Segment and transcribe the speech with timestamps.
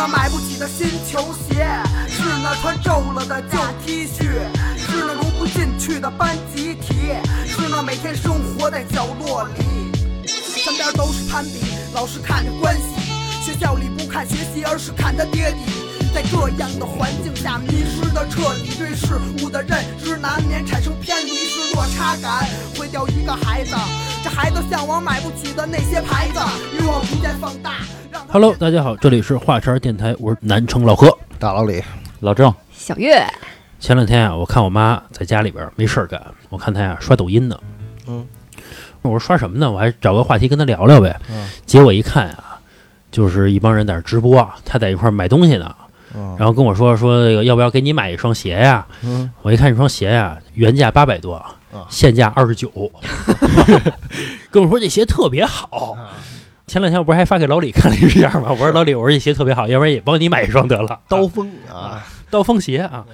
[0.00, 1.66] 那买不起的新球鞋，
[2.06, 4.22] 是那穿皱了的旧 T 恤，
[4.78, 6.94] 是那融不进去的班集体，
[7.48, 13.10] 是那每天生活在角落里，身边都是攀比，老师看着关系，
[13.44, 16.12] 学校里不看学习，而是看他爹地。
[16.14, 22.46] 在这样的环境下，迷失的彻底，对事物的认知难免产生偏离，是落差感
[22.78, 23.74] 毁掉一个孩子。
[24.22, 26.38] 这孩子向往买不起的那些牌子，
[26.78, 27.78] 欲望逐渐放大。
[28.30, 31.16] Hello，大家好，这里是华山电台，我是南城老何。
[31.38, 31.82] 大老李，
[32.20, 33.26] 老郑，小月，
[33.80, 37.58] 前两天啊，我看我妈在家里边儿没事儿干，我看她呀刷抖音呢。
[38.06, 38.26] 嗯，
[39.00, 39.72] 我说刷什么呢？
[39.72, 41.18] 我还找个话题跟她聊聊呗。
[41.30, 42.60] 嗯，结果一看啊，
[43.10, 45.74] 就是一帮人在那儿直播，她在一块儿买东西呢，
[46.14, 48.86] 嗯然后跟我说说这个要不要给你买一双鞋呀？
[49.02, 51.56] 嗯，我一看这双鞋呀，原价八百多啊，
[51.88, 52.70] 现价二十九，
[54.52, 55.96] 跟我说这鞋特别好。
[56.68, 58.48] 前两天我不是还发给老李看了一下吗？
[58.50, 61.00] 我说老李，我说这鞋特别好，要不然也帮你买一双得了。
[61.08, 63.04] 刀锋啊，刀锋鞋啊。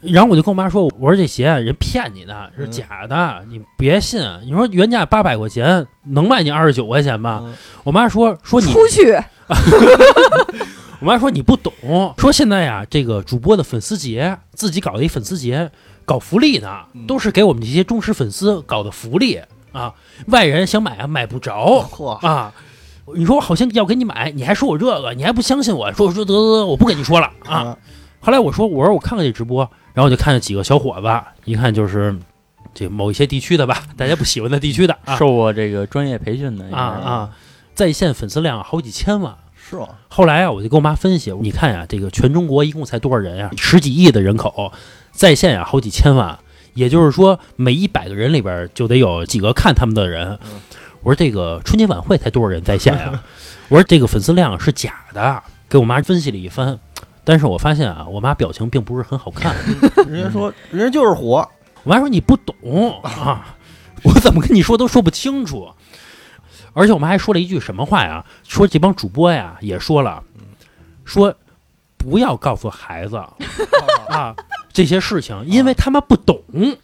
[0.00, 4.20] 然后我就跟我妈说：“我说这鞋啊，人骗你的，是假的，你别信。
[4.44, 9.14] 你说原价八百块钱，能卖你二十九块钱吗？”嗯我妈说：“说你，出去，
[11.00, 11.72] 我妈说你不懂，
[12.18, 15.70] 说现在呀，这个主播的粉丝节，自己搞的一粉丝节，
[16.04, 19.40] 搞福利呢，嗯都是给我们这些忠实粉丝搞的福利
[19.74, 19.92] 啊。
[20.28, 21.86] 外人想买啊，买不着，
[22.22, 22.54] 啊。
[23.14, 27.56] 你说我好像要给你买，你还说我这个，你还不相信我，说说得得得，我不跟你说了啊。
[27.56, 27.78] 啊，
[28.20, 29.60] 后来我说，我说我看看这直播，
[29.92, 31.08] 然后我就看见几个小伙子，
[31.44, 32.18] 一看就是
[32.72, 37.30] 这某一些地区的吧， 大家不喜欢的地区的啊受过这个专业培训的啊啊，
[37.74, 39.36] 在线粉丝量好几千万。
[39.54, 39.88] 是吗？
[40.08, 44.72] 后来啊，我就跟我妈分析，你看呀、这个全中国一共才多少人呀、十几亿的人口，
[45.10, 46.38] 在线呀、好几千万，
[46.74, 50.38] 也就是说每一百个人里边就得有几个看他们的人。
[50.44, 50.60] 嗯
[51.02, 53.22] 我说这个春节晚会才多少人在线呀、
[53.68, 56.78] 我说这个粉丝量是假的，给我妈分析了一番。
[57.24, 59.54] 但是我发现啊，我妈表情并不是很好看。
[60.08, 61.46] 人家说，人家就是火，
[61.82, 62.54] 我妈说你不懂
[63.02, 63.54] 啊，
[64.02, 65.70] 我怎么跟你说都说不清楚。
[66.72, 68.24] 而且我妈还说了一句什么话呀？
[68.48, 70.22] 说这帮主播呀也说了，
[71.04, 71.34] 说
[71.98, 73.16] 不要告诉孩子
[74.08, 74.34] 啊
[74.74, 76.42] 这些事情，因为他们不懂。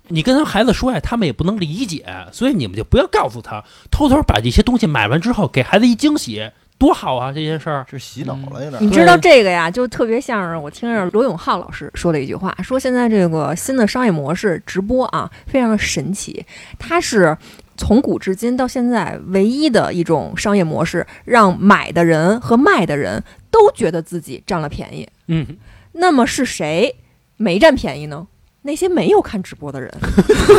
[0.09, 7.33] 你跟他孩子说呀，他们也不能理解，所以你们就不要告诉他，偷偷把这些东西买完之后，给孩子一惊喜，多好啊！
[7.33, 7.85] 这件事儿。
[7.91, 8.81] 是洗脑了有点。
[8.81, 16.47] 你知道这个呀，就特别像是我听着罗永浩老师说了一句话，说现在这个新的商业模式直播啊，非常的神奇，
[16.79, 17.37] 它是
[17.77, 25.09] 从古至今到现在唯一的一种商业模式，让买的人和卖的人都觉得自己占了便宜。
[25.27, 25.45] 嗯，
[25.93, 26.95] 那么是谁
[27.41, 28.27] 没占便宜呢？
[28.63, 29.91] 那些没有看直播的人。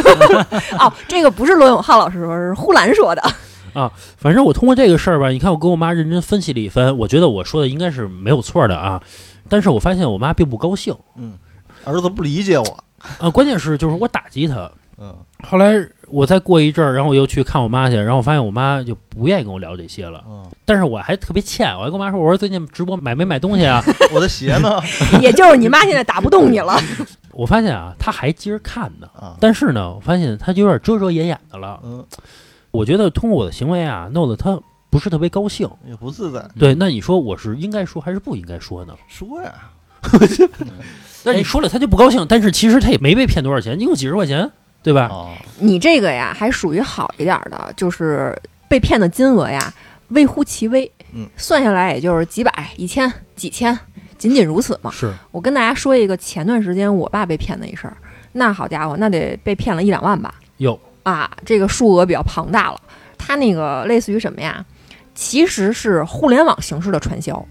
[0.80, 3.22] 哦，这个不是罗永浩老师说，是呼兰说的。
[3.74, 9.02] 啊反正我通过这个事儿吧，你看我跟我妈认真分析了一番，我觉得我说的应该是没有错的啊。
[9.48, 11.38] 但是我发现我妈并不高兴嗯
[11.86, 12.84] 儿子不理解我，
[13.20, 15.16] 啊，关键是就是我打击他，嗯，
[15.48, 15.76] 后来
[16.08, 20.24] 我再过一阵儿，然后我又去看我妈去，然后我发现我妈就不愿意跟我聊这些了。
[20.28, 23.84] 嗯，但是我还特别欠，我还跟我妈说，我说最近直播买没买东西啊？
[24.14, 24.82] 我的鞋呢？
[25.22, 26.78] 也就是你妈现在打不动你了。
[27.32, 31.80] 我发现啊，她还接着看呢，啊，但是呢，我发现她就有点遮遮掩掩的了。
[31.84, 32.06] 嗯，
[32.72, 34.60] 我觉得通过我的行为啊，弄得她
[34.90, 35.70] 不是特别高兴。
[35.88, 38.94] 也不自在，对，那你说我是应该说还是不应该说呢？
[39.08, 39.54] 说呀，
[41.24, 44.52] 那你说了她就不高兴，但是其实她也没被骗多少钱，一共几十块钱，
[44.84, 45.04] 对吧？
[45.04, 48.36] 啊，你这个呀，还属于好一点儿的，就是
[48.68, 49.74] 被骗的金额呀
[50.10, 53.78] 微乎其微，嗯，算下来也就是几百、一千、几千，
[54.18, 54.92] 仅仅如此嘛。
[54.92, 57.96] 是，我跟大家说一个前段时间我爸被骗的一事儿，
[58.34, 60.34] 那好家伙，那得被骗了一两万吧？
[60.58, 62.80] 有啊，这个数额比较庞大了。
[63.18, 64.66] 他那个类似于什么呀？
[65.14, 67.46] 其实是互联网形式的传销，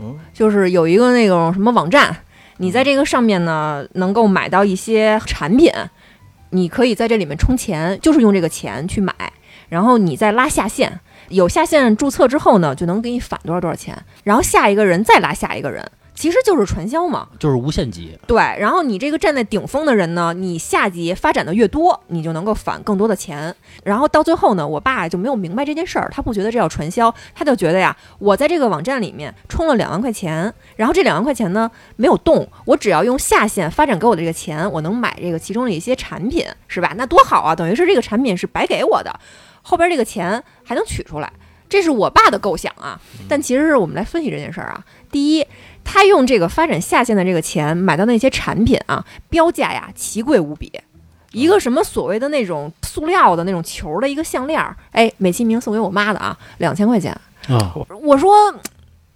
[0.00, 2.16] 嗯，就是有一个那种什么网站，
[2.56, 5.70] 你在这个上面呢能够买到一些产品，
[6.54, 9.12] 你可以在这里面充钱，就是用这个钱去买，
[9.68, 15.84] 然后你再拉下线，有下线注册之后呢，就能给你返多少多少钱，然后下一个人再拉下一个人，
[16.14, 17.28] 其实就是传销嘛。
[17.38, 23.54] 就是无限级，对，然后你这个站在顶峰的人呢，你下级发展的越多，你就能够返更多的钱。
[23.82, 36.94] 然后到最后呢，我爸就没有明白这件事儿，他不觉得这叫传销，他就觉得呀，我在这个网站里面充了两万块钱，然后这两万块钱呢没有动，我只要用下线发展给我的这个钱，我能买这个其中的一些产品，是吧？
[36.96, 39.18] 那多好啊，等于是这个产品是白给我的，
[39.62, 41.32] 后边这个钱还能取出来。
[41.66, 44.84] 这是我爸的构想啊，但其实是我们来分析这件事儿啊。
[45.10, 45.44] 第一，
[45.84, 50.72] 他用这个发展下线的这个钱买到那些产品啊，标价呀奇贵无比。
[51.32, 57.12] 一个什么所谓的那种塑料的那种球的一个项链儿，哎，美其名送给我妈的啊，两千块钱。
[57.48, 58.32] 啊，我说，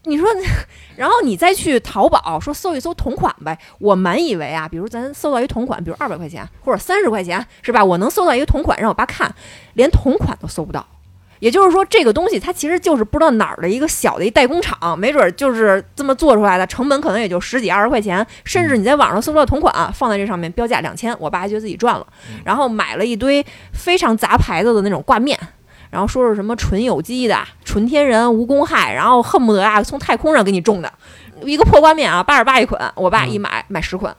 [0.02, 0.28] 你说，
[0.96, 7.84] 然后你再去淘宝说搜一搜同款呗，我满以为啊，比如咱搜到一同款，比如二百块钱或者三十块钱，是吧？
[7.84, 9.32] 我能搜到一个同款让我爸看，
[9.74, 10.84] 连同款都搜不到。
[11.40, 22.06] 也就是说，这个东西它其实就是不知道哪儿的一个小的一代工厂，没准儿就是这么做出来的，成本可能也就十几二十块钱，甚至你在网上搜到同款，放在这上面标价两千，我爸还觉得自己赚了，
[22.44, 25.38] 然后买了一堆非常杂牌子的那种挂面。
[25.90, 30.92] 然后说是什么纯有机的、纯天然、无公害，然后恨不得啊从太空上给你种的，
[31.42, 34.14] 一个破挂面啊八十八一捆，我爸一买买十捆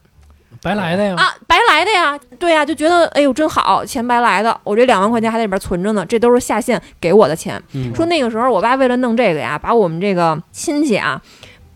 [0.62, 1.16] 白来的呀。
[1.18, 7.62] 啊，白来的呀，对呀，就觉得哎呦真好，钱白来的，我这两万块钱还在里边存着呢，这都是下线给我的钱。
[7.74, 11.22] 嗯说那个时候我爸为了弄这个呀，把我们这个亲戚啊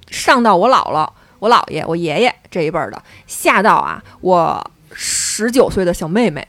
[0.10, 1.08] 上到我姥姥、
[1.40, 6.48] 我姥爷、我爷爷这一辈儿的，下到啊我十九岁的小妹妹，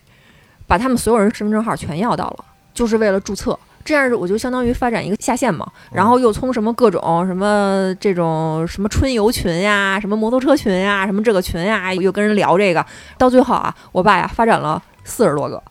[0.67, 2.45] 把他们所有人身份证号全要到了，
[2.75, 3.59] 就是为了注册。
[3.85, 12.85] 这样我就相当于发展一个下线嘛，然后又从什么各种什么这种什么春游群呀、什么摩托车群呀、什么这个群呀，又跟人聊这个，
[13.19, 15.63] 到最后啊，我爸呀发展了四十多个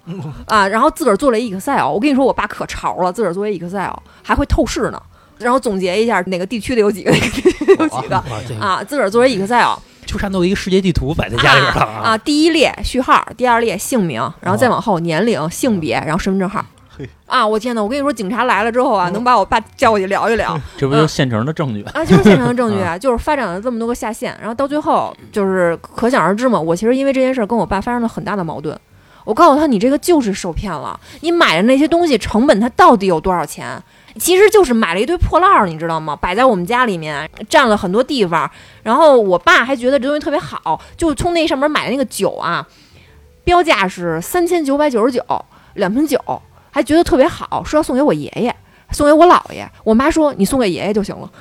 [0.45, 1.88] 啊，然后自个儿做了一 Excel。
[1.88, 5.01] 我跟你说，我爸可潮了，自个儿做一 Excel 还会透视呢，
[5.39, 8.24] 然后总结一下哪个地区的有几个，哪个地区有几个啊，
[8.60, 9.74] 啊，自个儿做一 Excel
[10.06, 16.83] 就差弄一个世界地图摆在家里边了啊，第一列序号，第二列姓名，然后再往后年龄、性别，然后身份证号嘿。
[17.25, 17.81] 啊，我天哪！
[17.81, 20.60] 我跟你说，警察来了之后啊，能把我爸叫过去聊一聊。
[20.78, 21.84] 这不就是现成的证据？
[21.94, 26.60] 啊，就是现成的证据 啊，就是发展了这么多个下线，然后到最后就是可想而知嘛。
[26.60, 28.78] 我其实因为这件事儿跟我爸发生了很大的矛盾。
[29.25, 33.81] 我告诉他，你这个就是受骗了，你买的那些东西成本它到底有多少钱？
[34.19, 36.13] 其实就是买了一堆破烂儿，你知道吗？
[36.13, 38.50] 摆在我们家里面，占了很多地方。
[38.84, 42.68] 然后我爸还觉得这东西特别好，就从那上面买的那个酒啊，
[43.46, 45.24] 标价是三千九百九十九
[45.75, 46.19] 两瓶酒，
[46.74, 48.54] 还觉得特别好，说要送给我爷爷，
[48.92, 49.70] 送给我姥爷。
[49.84, 51.31] 我妈说你送给爷爷就行了。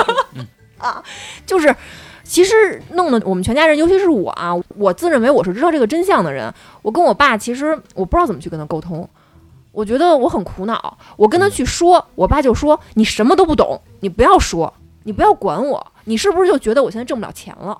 [0.76, 1.02] 啊，
[1.46, 1.74] 就是，
[2.22, 6.52] 其实弄得我们全家人，尤其是我啊，我自认为我是知道这个真相的人。
[6.82, 9.08] 我跟我爸，其实我不知道怎么去跟他沟通，
[9.72, 10.98] 我觉得我很苦恼。
[11.16, 14.72] 我跟他去说，我爸就说你什么都不懂，你不要说，
[15.04, 17.78] 你不要管我，你是不是就觉得我现在挣不了钱了？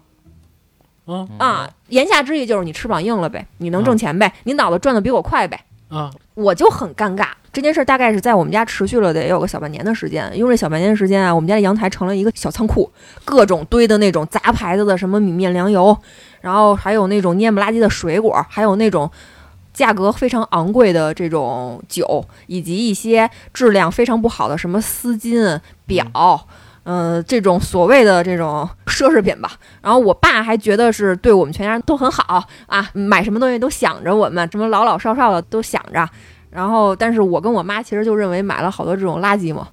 [1.07, 5.65] 啊啊，言下之意就是你翅膀硬了呗，你能挣钱呗，你脑子转的比我快呗。
[5.91, 7.27] 啊，我就很尴尬。
[7.53, 12.89] 这件事儿大概是在我们家持续了得有个小半年的时间，因为这小半年的时间啊，我们家的阳台成了一个小仓库，
[13.25, 15.97] 各种堆的那种杂牌子的什么米面粮油，
[16.41, 19.11] 然后还有那种蔫不拉几的水果，还有那种
[19.75, 26.47] 价格非常昂贵的这种酒，以及一些质量非常不好的什么丝巾、表。
[26.83, 36.09] 呃，这种所谓的这种奢侈品吧，然后我爸还觉得是对我们全家人都很好啊，买什么东西都想着我们，什么老老少少的都想着。
[36.51, 39.69] 然后，但是我跟我妈其实就认为买了好多这种垃圾嘛。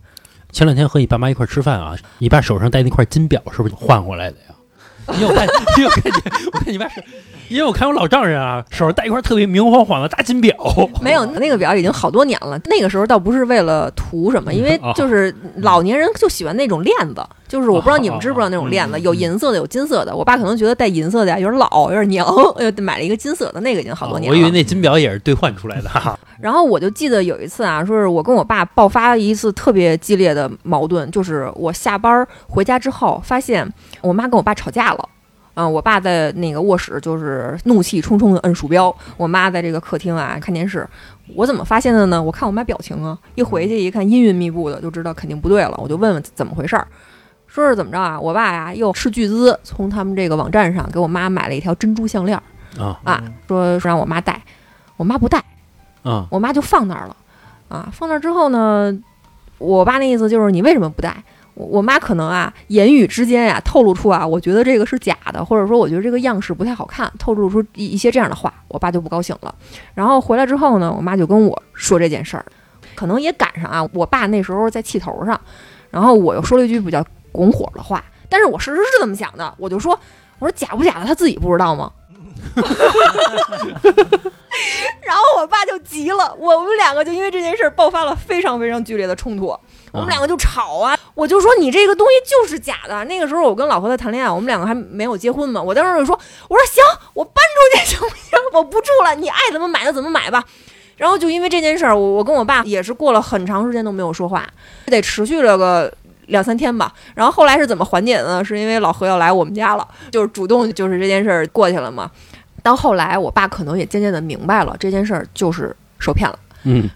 [0.51, 4.56] 前两天和你爸妈一块吃饭啊，你爸手上戴那块金表是不是换回来的呀？
[5.15, 5.48] 你有看？
[5.77, 6.21] 你有看见？
[6.54, 7.01] 我看你爸手，
[7.49, 10.55] 因为我看我老丈人啊，手上戴一块特别明晃晃的大金表。
[11.01, 12.59] 没有，那个表已经好多年了。
[12.65, 20.15] 那个时候倒不是为了图什么，因为 就是老年人就喜欢那种链子，就是我不知道你们知不知道那种链子，有银色的，有金色的。
[20.15, 22.27] 我爸可能觉得戴银色的呀有点老，有点娘，
[22.57, 24.35] 呃，买了一个金色的，那个已经好多年了。
[24.38, 26.17] 我以为那金表也是兑换出来的哈。
[26.39, 33.67] 然后我就记得有一次啊，说是我跟我爸爆发一次特别激烈的矛盾，就是我下班回家之后，发现
[34.01, 35.09] 我妈跟我爸吵架了。
[35.59, 40.87] 嗯，我爸在那个卧室就是怒气冲冲的摁鼠标，我妈在这个客厅啊看电视。
[41.35, 42.21] 我怎么发现的呢？
[42.21, 45.73] 我看我妈表情啊，一回去一看阴云密布的，就知道肯定不对了。
[45.78, 46.87] 我就问问怎么回事儿，
[47.47, 48.19] 说是怎么着啊？
[48.19, 52.44] 我爸呀又斥巨资从他们这个网站上给我妈买了一条珍珠项链儿
[52.80, 54.40] 啊啊，说说让我妈戴，
[54.95, 55.44] 我妈不戴。
[56.04, 57.16] 啊我妈就放那儿了，
[57.68, 58.95] 啊，放那儿之后呢，
[59.57, 61.23] 我爸那意思就是你为什么不戴？
[61.57, 69.56] 我我妈可能啊，言语之间呀、透露出啊，我觉得这个是假的，或者说我觉得这个样式不太好看，透露出一一些这样的话，我爸就不高兴了。
[69.95, 72.45] 然后回来之后呢，我妈就跟我说这件事儿，
[72.94, 75.42] 可能也赶上啊，我爸那时候在气头上，
[75.90, 79.99] 然后我又说了一句比较拱火的话，但是我事实是这么想的，我就说，
[80.37, 81.92] 我说假不假的，他自己不知道吗？
[85.02, 89.57] 然后我爸就急了，我们两个就因为这件事儿爆发了非常非常剧烈的冲突，
[89.97, 93.04] 我们两个就吵啊，我就说你这个东西就是假的。
[93.06, 98.39] 那个时候我跟老何在谈恋爱，我们两个还没有结婚嘛，我当时就说，我说行，我搬出去行不行？
[98.54, 100.44] 我不住了，你爱怎么买就怎么买吧。
[100.95, 104.47] 然后就因为这件事儿，我我跟我爸也是过了很长时间都没有说话，
[104.85, 105.94] 得持续了个。
[106.27, 108.44] 两三天吧，然后后来是怎么缓解的呢？
[108.44, 112.11] 是因为老何要来我们家了，就是主动就是这件事儿过去了嘛。
[112.61, 116.37] 到后来，我爸可能也渐渐的明白了这件事儿就是受骗了。
[116.63, 116.89] 嗯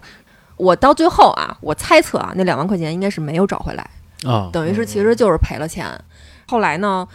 [0.62, 3.84] 我到最后啊，我猜测啊，那两万块钱应该是没有找回来。
[4.24, 5.88] 啊，等于是其实就是赔了钱。
[6.46, 7.06] 后来呢，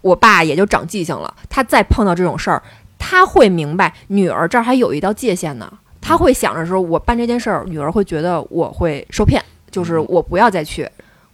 [0.00, 2.62] 我爸也就长记性了，他再碰到这种事儿，
[2.96, 5.68] 他会明白女儿这儿还有一道界限呢。
[6.00, 10.88] 他会想着说，我办这件事儿，女儿会觉得我会受骗，就是我不要再去。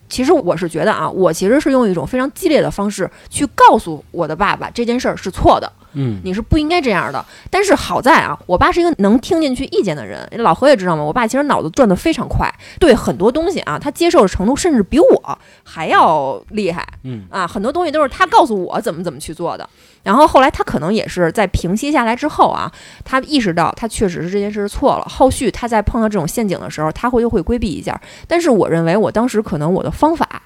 [0.08, 7.24] 其实我是觉得啊，我其实是用一种非常激烈的方式去告诉我的爸爸这件事儿是错的，嗯你是不应该这样的。
[7.50, 10.28] 但是好在啊，我爸是一个能听进去意见的人。
[10.38, 17.46] 老何也知道嘛，我爸其实脑子转得非常快，对很多东西啊，他接受的程度甚至比我还要厉害嗯啊。
[17.46, 19.68] 很多东西都是他告诉我怎么怎么去做的。
[20.02, 22.70] 然后后来他可能也是在平息下来之后啊，
[23.04, 25.04] 他意识到他确实是这件事错了。
[25.04, 28.00] 后续他在碰到这种陷阱的时候，他会又会规避一下。
[28.26, 30.42] 但是我认为我当时可能我的方法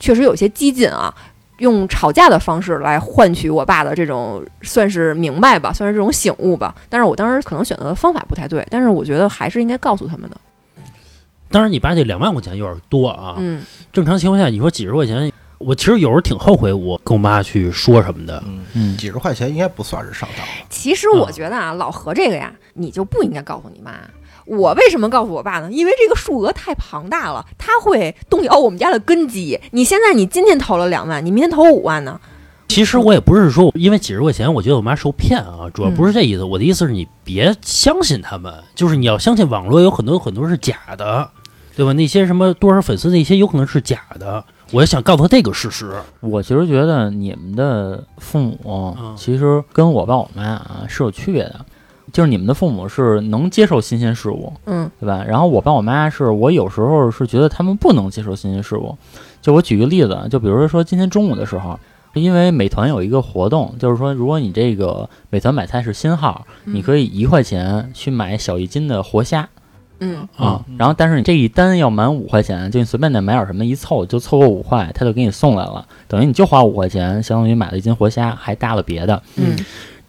[0.00, 1.14] 确实有些激进啊，
[1.58, 6.74] 用吵架的方式来换取我爸的这种算是明白吧，算是这种醒悟吧。
[6.88, 10.36] 但是我当时可能选择的方法不太对，但是我觉得还是应该告诉他们的。
[11.50, 20.46] 当然你爸这两万块钱有点多啊，嗯正常情况下你说几十块钱，我其实有时候挺后悔我跟我妈去说什么的，嗯，嗯，几十块钱应该不算是上当。
[20.68, 23.92] 其实我觉得啊，老何这个呀，你就不应该告诉你妈。
[24.48, 25.70] 我为什么告诉我爸呢？
[25.70, 29.60] 因为这个数额太庞大了，他会动摇我们家的根基。
[29.72, 32.18] 你现在你今天投了两万，你明天投五万呢？
[32.68, 36.44] 其实我也不是说因为几十块钱，我觉得我妈受骗啊，主要不是这意思。
[36.44, 41.30] 我的意思是你别相信他们，就是你要相信网络有很多很多是假的，
[41.76, 41.92] 对吧？
[41.94, 44.44] 那些什么多少粉丝那些有可能是假的。
[44.70, 45.90] 我也想告诉他这个事实。
[46.20, 51.64] 我其实觉得你们的父母嗯其实跟我爸我妈啊是有区别的，
[52.12, 54.90] 就是你们的父母是能接受新鲜事物，嗯。
[55.00, 55.24] 对吧？
[55.26, 58.96] 然后我爸我妈是我有时候是觉得他们不能接受新鲜事物。
[59.40, 61.78] 就我举个例子，就比如说今天中午的时候，
[62.14, 69.48] 因为美团有一个活动，就是说如果你这个美团买菜是新号，你可以一块钱去买小一斤的活虾。
[70.00, 70.26] 嗯。
[70.36, 79.56] 啊，然后但是你这一单要满五块钱，就你随便再买点什么，一凑就凑够五块，他就给你送来了，等于你就花五块钱，相当于买了一斤活虾，还搭了别的，嗯。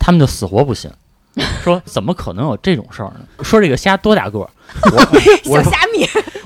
[0.02, 0.90] 他们就死活不信，
[1.64, 3.22] 说怎么可能有这种事儿呢？
[3.44, 4.50] 说这个虾多大个儿，
[5.46, 6.06] 我 小虾米，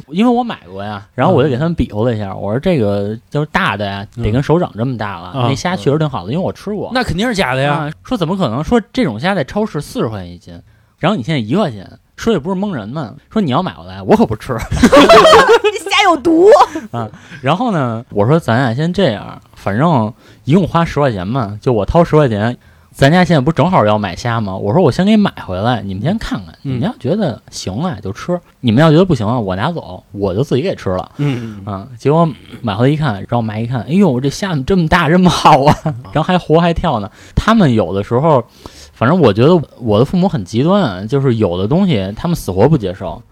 [0.10, 6.92] 因为我买过呀，然后我就给他们比划了一下，我说这个就是大的呀，得跟手掌这么大了，嗯那虾确实挺好的，因为我吃过。
[6.94, 7.74] 那肯定是假的呀。
[7.74, 8.64] 啊，说怎么可能？
[8.64, 10.62] 说这种虾在超市四十块钱一斤，
[11.00, 13.16] 然后你现在一块钱，说也不是蒙人嘛。
[13.32, 14.56] 说你要买过来，我可不吃。
[14.70, 16.48] 这虾有毒
[16.92, 17.10] 啊。
[17.42, 20.14] 然后呢，我说咱俩先这样，反正
[20.44, 22.56] 一共花十块钱嘛，就我掏十块钱。
[22.94, 24.56] 咱家现在不正好要买虾吗？
[24.56, 31.12] 我说我先给你买回来，你们先看看，你们要觉得行啊就吃，你们要觉得不行啊我拿走，我就自己给吃了。
[31.18, 32.30] 嗯，啊，结果
[32.62, 35.76] 买回来一看，然后买一看，哎呦，这虾怎么这么大，这么好啊？
[36.14, 37.10] 然后还活还跳呢。
[37.36, 38.46] 他们有的时候，
[38.94, 43.24] 反正我觉得我的父母很极端，就是有的东西他们死活不接受，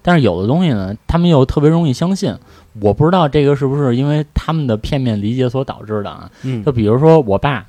[0.00, 2.34] 但是有的东西呢，他们又特别容易相信。
[2.80, 6.30] 我不知道这个是不是因为他们的片面理解所导致的啊？
[6.42, 7.64] 嗯就比如说我爸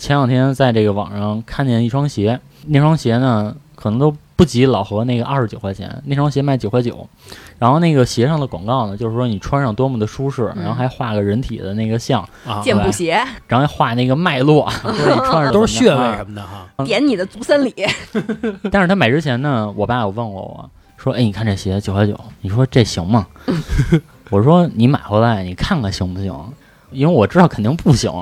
[0.00, 7.06] 前两天在这个网上看见一双鞋，那双鞋呢可能都不及老何那个二十九块钱，那双鞋卖九块九，
[7.58, 16.66] 然后那个鞋上的广告呢，就是说你穿上多么的舒适，嗯然后还画个人体的那个像，啊，健步鞋，然后还画那个脉络，说你 穿着都是穴位啊什么的哈。
[16.82, 17.74] 点你的足三里。
[18.72, 23.26] 但是他买之前呢，我爸有问过我说：“哎，你看这鞋九块九，你说这行吗？”
[24.30, 26.34] 我说：“你买回来你看看行不行？”
[26.90, 28.12] 因为我知道肯定不行，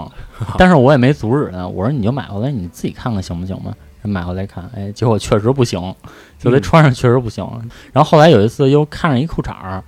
[0.57, 1.67] 但是我也没阻止他。
[1.67, 3.73] 我说：“你就买回来你自己看看行不行吧。”
[4.03, 5.95] 买回来看，哎，结果确实不行，
[6.39, 7.45] 就得嗯穿上确实不行。
[7.93, 9.83] 然后后来有一次又看上一裤衩儿，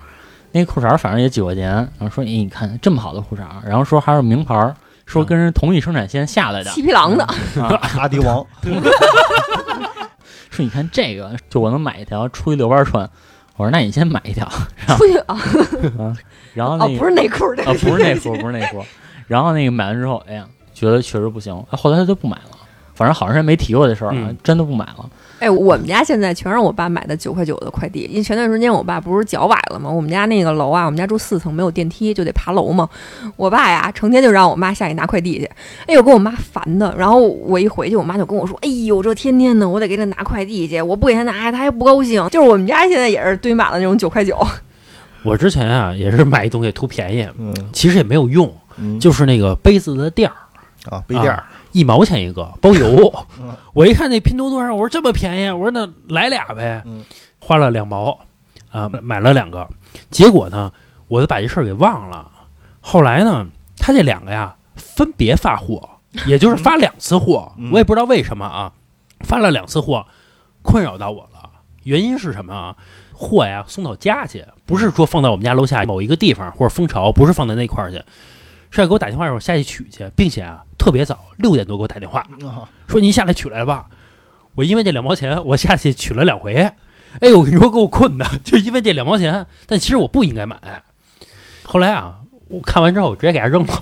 [0.53, 4.75] 那裤衩儿反正也几块钱，然后说：“哎，你看这么好的裤衩儿，然后说还是名牌儿，
[5.07, 7.25] 说跟人同一生产线下来的。”七匹狼的，
[7.97, 8.45] 阿迪王，
[10.51, 13.09] 说你看这个，就我能买一条出去遛弯儿穿。
[13.61, 14.49] 我说那你先买一条，
[14.97, 15.39] 出去啊！
[15.99, 16.17] 哦，
[16.55, 18.83] 然后那个不是内裤，不是内裤，不是内裤。
[19.27, 22.57] 然后那个买完之后，哎呀，觉得确实不行，哎后来他就不买了。
[22.95, 25.11] 反正好长时间没提过这事儿啊，嗯真的不买了。
[25.41, 29.91] 哎，我们家现在全是我爸买的九块九的快递，因为前段时间我爸不是脚崴了吗？
[29.91, 32.87] 我们家那个楼啊，我们家住四层，没有电梯，就得爬楼嘛。
[33.37, 35.51] 我爸呀，成天就让我妈下去拿快递去，
[35.87, 36.95] 哎呦，给我妈烦的。
[36.97, 44.39] 然后我一回去，我妈就跟我说：“哎呦，这天天的，我得给他拿快递去，我不给他拿，他还不高兴。”就是我们家现在也是堆满了那种九块九。
[45.25, 50.37] 我之前啊也是买一东西图便宜，嗯其实也没有用，嗯，就是那个杯子的垫儿，
[50.91, 53.55] 啊杯垫儿，一毛钱一个，包邮嗯。
[53.75, 57.05] 我一看那拼多多上，我说这么便宜，我说那来俩呗嗯，
[57.41, 58.19] 花了两毛
[58.71, 59.69] 啊，买了两个。
[60.11, 60.73] 结果呢，
[61.09, 62.31] 我就把这事儿给忘了。
[62.81, 63.47] 后来呢，
[63.77, 65.89] 他这两个呀分别发货，
[66.27, 68.73] 也就是发两次货，嗯我也不知道为什么啊，
[69.21, 70.07] 发了两次货，
[70.63, 71.51] 困扰到我了。
[71.85, 72.77] 原因是什么啊？
[73.13, 78.03] 货呀送到家去，不是说放到我们家楼下某一个地方或者蜂巢，不是放在那块儿去，
[78.71, 83.87] 是要给我打电话让我下去取去，并且啊特别早，六点多给我打电话啊说您下来取来吧。
[84.55, 86.55] 我因为这两毛钱，我下去取了两回。
[87.21, 90.83] 哎呦，你说给我困的，就因为这两毛钱，但其实我不应该买。
[91.65, 93.75] 后来啊，我看完之后我直接给他扔了，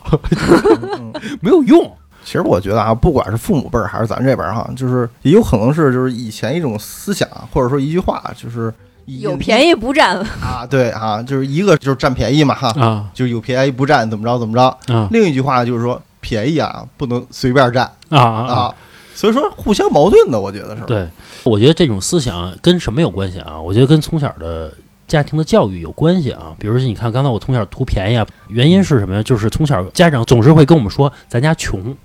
[0.98, 1.94] 嗯 没有用。
[2.24, 8.72] 其实我觉得啊，不管是父母辈儿还是咱这边儿哈，就是也有可能是就是以前一种思想，或者说一句话，就是
[9.20, 14.94] 有便宜不占， 啊，对啊，就是一个就是占便宜嘛哈，啊就是有便宜不占，怎么着怎么着。
[14.94, 18.54] 啊另一句话就是说便宜啊不能随便占啊啊！
[18.54, 18.74] 啊，
[19.14, 20.82] 所以说互相矛盾的，我觉得是。
[20.82, 21.08] 对，
[21.42, 23.58] 我觉得这种思想跟什么有关系啊？
[23.60, 24.72] 我觉得跟从小的
[25.06, 26.54] 家庭的教育有关系啊。
[26.58, 29.22] 比如说，你看刚才我从小图便宜啊，原因是什么呀？
[29.22, 31.96] 就是从小家长总是会跟我们说，咱家穷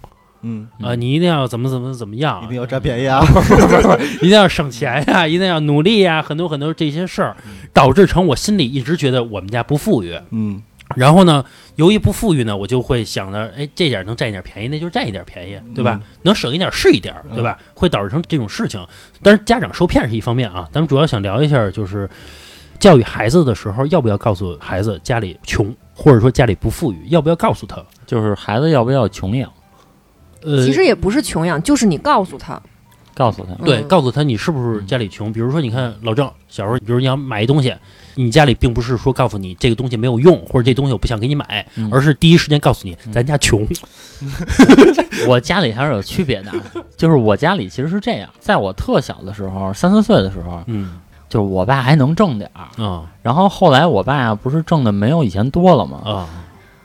[0.44, 3.26] 嗯，啊，你一定要怎么怎么怎么样一，定要占便宜啊。
[4.22, 7.36] 一定要省钱呀、一定要努力呀、很多很多这些事儿，
[7.74, 10.20] 导致成我心里一直觉得我们家不富裕。
[10.32, 10.62] 嗯
[10.96, 11.44] 然后呢，
[11.76, 16.00] 由于不富裕呢，我就会想着，哎，这点儿能占一点便宜，那就占一点便宜，对吧？
[16.22, 17.58] 能省一点是一点儿，对吧？
[17.74, 18.86] 会导致成这种事情。
[19.24, 22.08] 但是家长受骗是一方面啊，咱们主要想聊一下，就是
[22.80, 27.84] 教育孩子的时候，要不要告诉孩子家里穷，或者说家里不富裕，要不要告诉他？
[28.06, 29.52] 就是孩子要不要穷养，
[30.44, 32.62] 呃，其实也不是穷养，就是你告诉他，
[33.14, 33.54] 告诉他。
[33.64, 35.32] 对，嗯告诉他你是不是家里穷。
[35.32, 37.74] 比如说，你看老郑小时候，比如你要买一东西，
[38.16, 43.68] 你家里并不是说告诉你这个东西没有用，或者这东西我不想给你买，嗯而是第一时间告诉你咱家穷。
[45.28, 46.52] 我家里还是有区别的，
[46.98, 56.02] 就是我家里其实是这样，在我特小的时候，三四岁的时候，嗯就是我爸还能挣点儿，啊然后后来我爸不是挣的没有以前多了吗？
[56.06, 56.30] 啊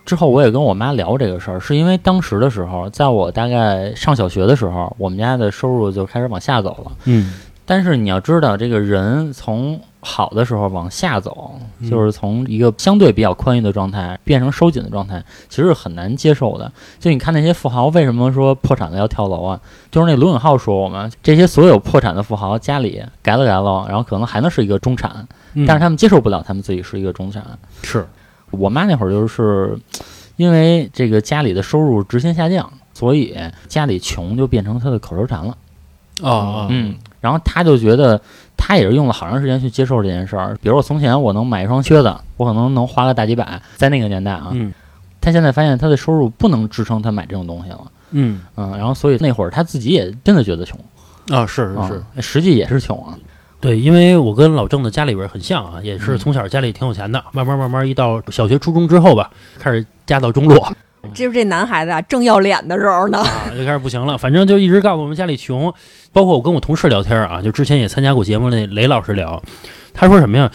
[0.08, 6.92] 之后我也跟我妈聊这个事儿，是因为当时的时候，在我大概上小学的时候，我们家的收入就开始往下走了。
[7.04, 7.34] 嗯
[7.66, 16.72] 但是你要知道，这个人从好的时候往下走，嗯就是从一个相对比较宽裕的状态变成收紧的状态，其实是很难接受的。
[16.98, 19.60] 就你看那些富豪为什么说破产了要跳楼啊？
[19.90, 27.44] 就是那罗永浩说我们这些所有破产的富豪家里改了改了，然后可能还能是一个中产，嗯但是他们接受不了他们自己是一个中产。
[27.82, 28.06] 是
[28.50, 29.78] 我妈那会儿就是
[30.36, 35.56] 因为这个家里的收入直线下降，所以家里穷就变成她的口头禅了。
[36.22, 38.20] 啊啊嗯，然后她就觉得
[38.56, 40.58] 她也是用了好长时间去接受这件事儿。
[40.60, 44.72] 比如我从前我能买一双靴子，我可能能花个大几百，在那个年代啊，嗯
[45.20, 47.80] 她现在发现她的收入不能支撑她买这种东西了。
[48.10, 50.78] 嗯嗯，然后所以那会儿她自己也真的觉得穷，
[51.30, 53.16] 啊是是啊是，实际也是穷啊。
[53.60, 60.72] 对，因为我跟老郑的家里边很像啊，也是嗯从小家里挺有钱的，慢慢慢慢一到小学初中之后吧，开始家道中落
[61.14, 63.18] 这是这男孩子啊正要脸的时候呢。
[63.18, 65.72] 啊，就开始不行了，反正就一直告诉我们家里穷，
[66.12, 69.42] 包括我跟我同事聊天啊，就之前也参加过节目那雷老师聊，
[69.94, 70.50] 他说什么呀？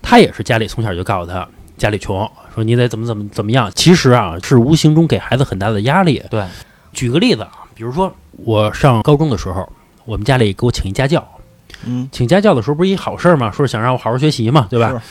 [0.00, 1.46] 他也是家里从小就告诉他
[1.78, 3.70] 家里穷，说你得怎么怎么怎么样。
[3.74, 6.22] 其实啊，是无形中给孩子很大的压力。
[6.28, 6.44] 对，
[6.92, 8.12] 举个例子啊，比如说
[8.44, 9.66] 我上高中的时候，
[10.04, 11.24] 我们家里给我请一家教，
[11.86, 13.50] 嗯，请家教的时候不是一好事儿吗？
[13.50, 15.02] 说是想让我好好学习嘛，对吧？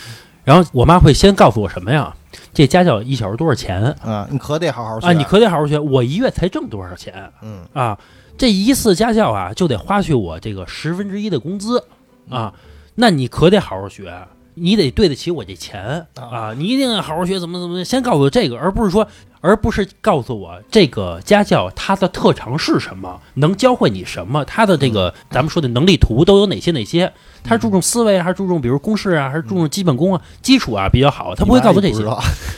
[0.44, 2.14] 然后我妈会先告诉我什么呀？
[2.54, 5.14] 这家教一小时多少钱啊，你可得好好学啊？
[5.14, 5.78] 你可得好好学。
[5.78, 7.98] 我一月才挣多少钱嗯啊？
[8.38, 11.84] 这一次家教啊，就得花去我这个十分之一的工资
[12.30, 12.54] 啊。
[12.96, 14.14] 那你可得好好学，
[14.56, 16.54] 你得对得起我这钱啊！
[16.58, 19.08] 你一定要好好学，怎么怎么，先告诉我这个，而不是说，
[19.42, 27.12] 而不是告诉我这个家教它的特长是什么，能教会你什么，它的这个咱们说的能力图都有哪些哪些。
[27.44, 32.04] 他注重思维啊，还是注重比如公式啊，还是注重基本功啊，基础啊比较好，他不会告诉这些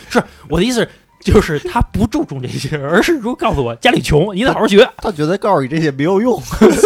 [0.09, 0.89] 是我的意思是，
[1.31, 4.85] 就是他不注重这些，而是说告诉我家里穷，你得好好学。
[4.97, 6.37] 他觉得告诉你这些没有用。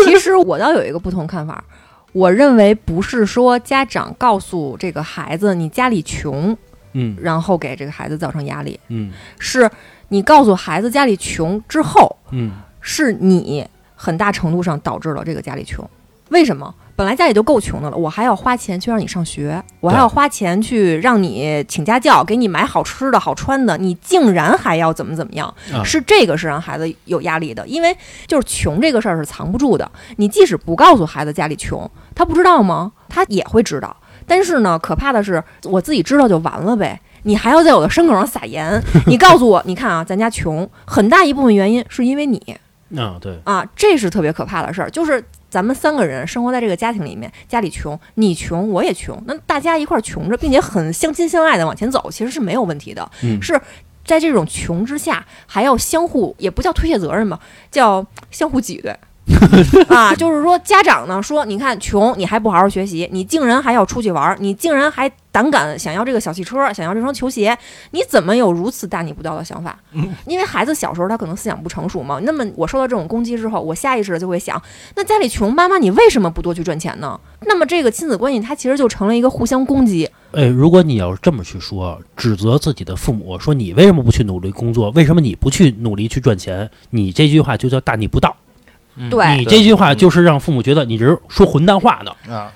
[0.05, 1.63] 其实我倒有一个不同看法，
[2.13, 6.55] 我认为不是说家长告诉这个孩子你家里穷，
[6.93, 9.69] 嗯然后给这个孩子造成压力，嗯是
[10.09, 15.87] 你告诉孩子家里穷之后，嗯是你很大程度上导致了这个家里穷。
[16.29, 16.73] 为什么？
[16.97, 25.47] 本来家里就够穷的了，我还要花钱去让你上学，我还要花钱去让你请家教，给你买好吃的好穿的，你竟然还要怎么怎么样？
[25.71, 27.95] 啊是这个是让孩子有压力的，因为
[28.25, 29.89] 就是穷这个事儿是藏不住的。
[30.15, 32.91] 你即使不告诉孩子家里穷，他不知道吗？
[33.07, 33.95] 他也会知道。
[34.27, 36.99] 但是呢，可怕的是我自己知道就完了呗。
[37.23, 42.57] 你还要在我的伤口上撒盐， 你告诉我，你看啊，咱家穷，很大一部分原因是因为你
[42.95, 44.89] 啊对，啊，这是特别可怕的事儿。
[44.89, 53.09] 就是咱们三个人生活在这个家庭里面，家里穷，你穷，我也穷，那大家一块儿穷着，并且很相亲相爱的往前走，其实是没有问题的。
[53.23, 53.59] 嗯是
[54.05, 57.37] 在这种穷之下，还要相互，也不叫推卸责任吧，
[57.69, 58.95] 叫相互挤兑。
[59.89, 67.55] 啊，就是说家长呢说，你看穷，你还不好好学习，你竟然还要出去玩儿，你竟然还胆敢想要这个小汽车，想要这双球鞋，
[67.91, 69.77] 你怎么有如此大逆不道的想法？
[70.25, 72.19] 因为孩子小时候他可能思想不成熟嘛。
[72.23, 74.61] 那么我受到这种攻击之后，我下意识的就会想，
[74.95, 77.19] 那家里穷，妈妈你为什么不多去赚钱呢？
[77.41, 80.09] 那么这个亲子关系它其实就成了一个互相攻击。
[80.31, 88.35] 哎，如果你要是这么去说，指责自己的父母，说你为什么不去努力工作，为什么你不去努力去赚钱，你这句话就叫大逆不道。
[88.97, 92.33] 嗯对你这句话就是让父母觉得你这是说混蛋话的。
[92.33, 92.51] 啊，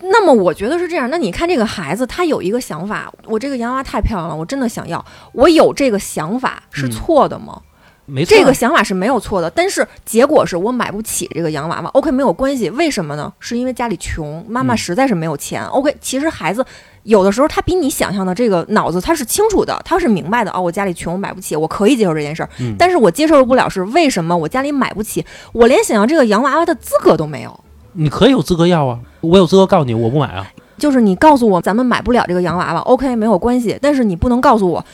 [0.00, 1.08] 那么我觉得是这样。
[1.10, 5.04] 那你看这个孩子，他有一个想法，我这个洋娃娃太漂亮了，我真的想要。
[5.32, 7.60] 我有这个想法是嗯错的吗？
[8.06, 11.90] 没错，这个想法是没有错的，但是结果是我买不起这个洋娃娃。
[11.90, 13.32] OK，没有关系，为什么呢？
[13.40, 15.64] 是因为家里穷，妈妈嗯实在是没有钱。
[15.66, 16.64] OK，其实孩子
[17.02, 20.50] 有的时候他比你想象的这个脑子他是清楚的，他是明白的。
[20.52, 22.48] 哦，我家里穷，我买不起，我可以接受这件事儿。
[22.60, 27.60] 嗯但是我接受不了是为什么我家里买不起，我连想要这个洋娃娃的资格都没有。
[27.92, 30.46] 你可以有资格要啊，我有资格告诉你我不买啊。
[30.78, 34.84] 就是你告诉我咱们买不了这个洋娃娃，OK 没有关系，但是你不能告诉我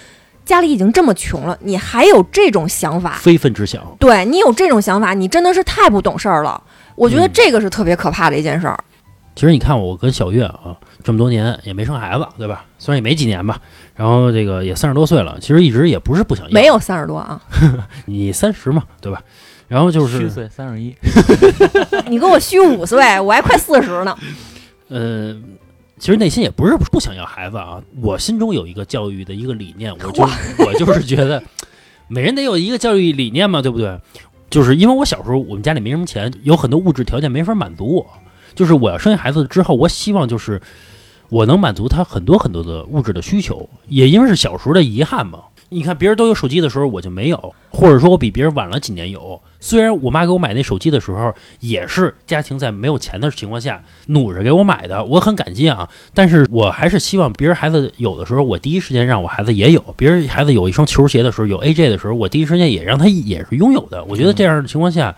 [0.44, 3.82] 家里已经这么穷了，你还有这种想法，非分之想。
[3.98, 6.62] 对你有这种想法，你真的是太不懂事儿了。
[6.94, 8.78] 我觉得嗯这个是特别可怕的一件事儿。
[9.34, 12.66] 其实你看我跟小月啊，这么多年也没生孩子，对吧？
[12.78, 13.58] 虽然也没几年吧，
[13.94, 16.52] 然后这个也三十多岁了，其实一直也不是不想要。
[16.52, 17.40] 没有三十多啊，
[18.04, 19.22] 你三十嘛，对吧？
[19.68, 20.94] 然后就是虚岁三十一，
[22.08, 24.14] 你跟我虚五岁，我还快四十呢。
[24.88, 25.34] 呃，
[26.02, 30.24] 其实内心也不是不想要孩子啊，我心中有一个教育的一个理念， 我就
[30.66, 31.40] 我就是觉得
[32.08, 34.00] 每人得有一个教育理念嘛，对不对？
[34.50, 38.04] 就是因为我小时候我们家里没什么钱，有很多物质条件没法满足我，
[38.52, 40.60] 就是我要生下孩子之后，我希望就是
[41.28, 45.38] 我能满足他很多很多的物质的需求，也因为是小时候的遗憾嘛。
[45.68, 49.40] 你看别人都有手机的时候，我就没有，或者说我比别人晚了几年有。
[49.62, 55.88] 虽然我妈给我买那手机的时候，也是家庭在没有钱的情况下努着给我买的，我很感激啊。
[56.12, 64.02] 但是我还是希望别人孩子有的时候，我第一时间让我孩子也有；别人孩子有一双球鞋的时候，有 AJ 的时候，我第一时间也让他也是拥有的。
[64.04, 65.14] 我觉得这样的情况下，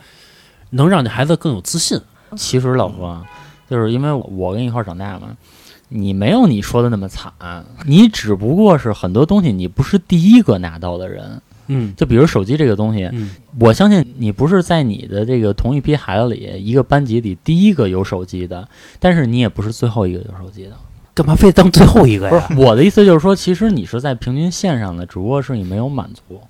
[0.70, 1.98] 能让你孩子更有自信。
[2.36, 3.24] 其实老婆啊，
[3.70, 5.34] 就是因为我跟你一块儿长大嘛，
[5.88, 7.32] 你没有你说的那么惨，
[7.86, 11.40] 你只不过是很多东西你不是第一个拿到的人。
[11.66, 20.72] 嗯就比如手机这个东西，嗯我相信你不是在你的这个同一批孩子里一个班级里第一个有手机的，但是你也不是最后一个有手机的。
[21.14, 22.46] 干嘛非当最后一个不呀？
[22.48, 26.40] 是我的意思就是说，其实你是在平均线上的，只不过是你没有满足，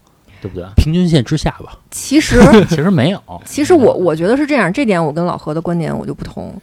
[0.40, 0.66] 对不对？
[0.74, 1.78] 平均线之下吧。
[1.90, 3.20] 其实， 其实没有。
[3.44, 6.54] 其实我我觉得是这样，这点我跟老何的观点我就不同。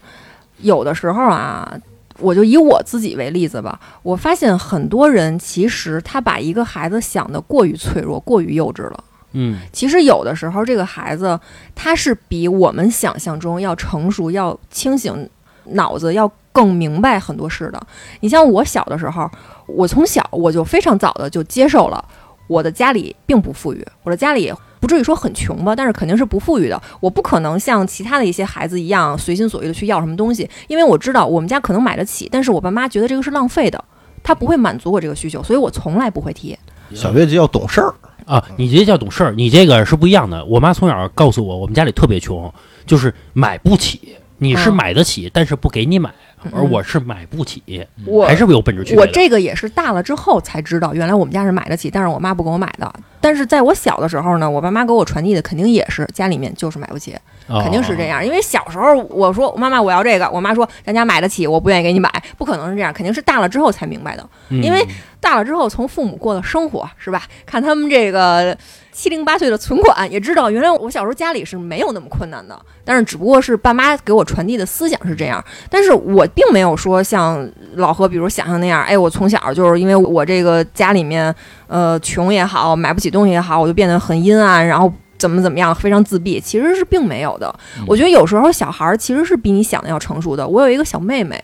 [0.62, 1.80] 有的时候啊，
[2.20, 9.04] 我就以我自己为例子吧，我发现很多人其实他把一个孩子想得过于脆弱、过于幼稚了。
[9.34, 11.40] 嗯其实有的时候，这个孩子
[11.74, 15.30] 他是比我们想象中要成熟、要清醒，
[15.66, 17.82] 脑子要更明白很多事的。
[18.20, 19.30] 你像我小的时候，
[19.68, 22.04] 我从小我就非常早的就接受了
[22.48, 26.82] 我的家里并不富裕，我的家里不至于说很穷吧，但是肯定是不富裕的。
[27.00, 33.82] 我不可能像其他的一些孩子一样随心所欲的去要什么东西，因为我知道我们家可能买得起，但是我爸妈觉得这个是浪费的。
[34.24, 36.58] 他不会满足我这个需求，所以我从来不会提。
[36.94, 37.94] 小月就要懂事儿，
[38.26, 40.44] 啊，你这叫懂事儿，你这个是不一样的。
[40.46, 42.54] 我妈从小告诉我，我们家里特别穷，
[42.86, 44.16] 就是买不起。
[44.38, 46.14] 你是嗯买得起，但是不给你买，嗯
[46.52, 49.02] 而我是买不起，我还是有本质区别的。
[49.02, 52.92] 我这个也是大了之后才知道，原来我们家是买得起，但是我妈不给我买的。
[53.20, 57.16] 但是在我小的时候呢，我爸妈给我传递的肯定也是家里面就是买不起，
[57.48, 58.26] 哦肯定是这样。
[58.26, 64.28] 因为小时候我说妈妈我要这个，我妈说咱家买得起，我不愿意给你买，不可能是这样，肯定是大了之后才明白的。
[64.50, 64.84] 嗯因为
[65.20, 67.24] 大了之后，从父母过的生活是吧？
[67.46, 68.58] 看他们这个
[68.92, 75.44] 七零八碎的存款，也知道原来我小时候家里是没有那么困难的，但是只不过是爸妈给我传递的思想是这样。
[75.70, 81.34] 但是我并没有说像老何，比如想象那样，哎，我从小就是因为我这个家里面，
[81.68, 86.40] 呃，穷也好，买不起东西也好，我就变得很阴暗，然后怎么怎么样，非常自闭。
[86.40, 87.54] 其实是并没有的。
[87.88, 90.48] 我觉得有时候小孩儿其实是比你想的要成熟的。
[90.48, 91.44] 我有一个小妹妹，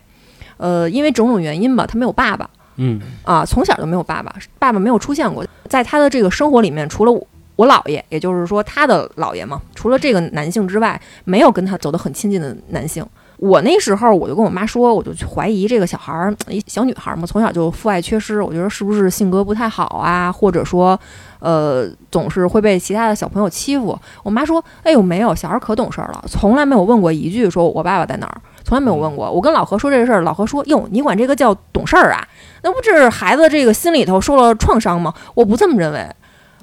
[0.58, 2.50] 呃，因为种种原因吧，她没有爸爸。
[2.80, 13.04] 嗯啊，从小就没有爸爸，爸爸没有出现过，在她的这个生活里面，除了我我姥爷，也就是说他的姥爷嘛，除了这个男性之外，没有跟他走得很亲近的男性。
[13.38, 21.00] 我那时候我就跟我妈说，我就怀疑这个小孩儿，一小女孩嘛，从小就父爱缺失，我觉得是不是性格不太好啊，或者说，
[21.40, 23.98] 呃，总是会被其他的小朋友欺负。
[24.24, 29.32] 我妈说，哎呦，没有，小孩可懂事儿了，从来没有问过一句说我爸爸在哪儿，从来没有问过。
[29.32, 32.28] 我跟老何说这事儿，老何说，哟，你管这个叫懂事儿啊？
[32.64, 35.14] 那不这是孩子这个心里头受了创伤吗？
[35.36, 36.08] 我不这么认为。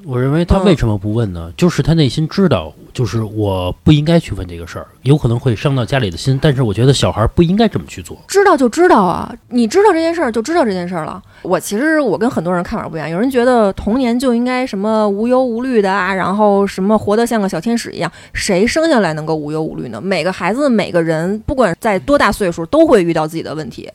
[0.06, 1.50] 我认为他为什么不问呢？
[1.56, 6.38] 就是他内心知道，就是我不应该去问这个事儿，有可能会伤到家里的心。
[6.42, 8.16] 但是我觉得小孩不应该这么去做。
[8.28, 11.22] 知道就知道啊，你知道这件事儿就知道这件事儿了。
[11.42, 18.10] 我其实我跟很多人看法不一样，有人觉得童年就应该什么无忧无虑的啊，然后什么活得像个小天使一样。
[18.34, 20.00] 谁生下来能够无忧无虑呢？
[20.00, 23.90] 每个孩子、每个人，不管在多大岁数，都会遇到自己的问题。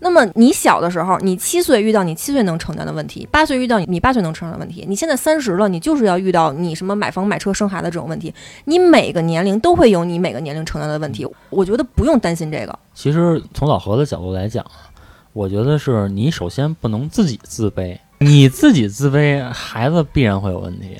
[0.00, 4.84] 那么你小的时候，你七岁遇到你七岁能承担的问题，八岁遇到你八岁能承担的问题。
[4.88, 8.32] 你现在三十了，你就是要遇到你什么买房、买车、生孩子这种问题。
[8.64, 11.26] 你每个年龄都会有你每个年龄承担的问题。
[11.50, 12.78] 我觉得不用担心这个。
[12.94, 14.64] 其实从老何的角度来讲，
[15.32, 20.96] 我觉得是你首先不能自己自卑，你自己自卑，孩子必然会有问题。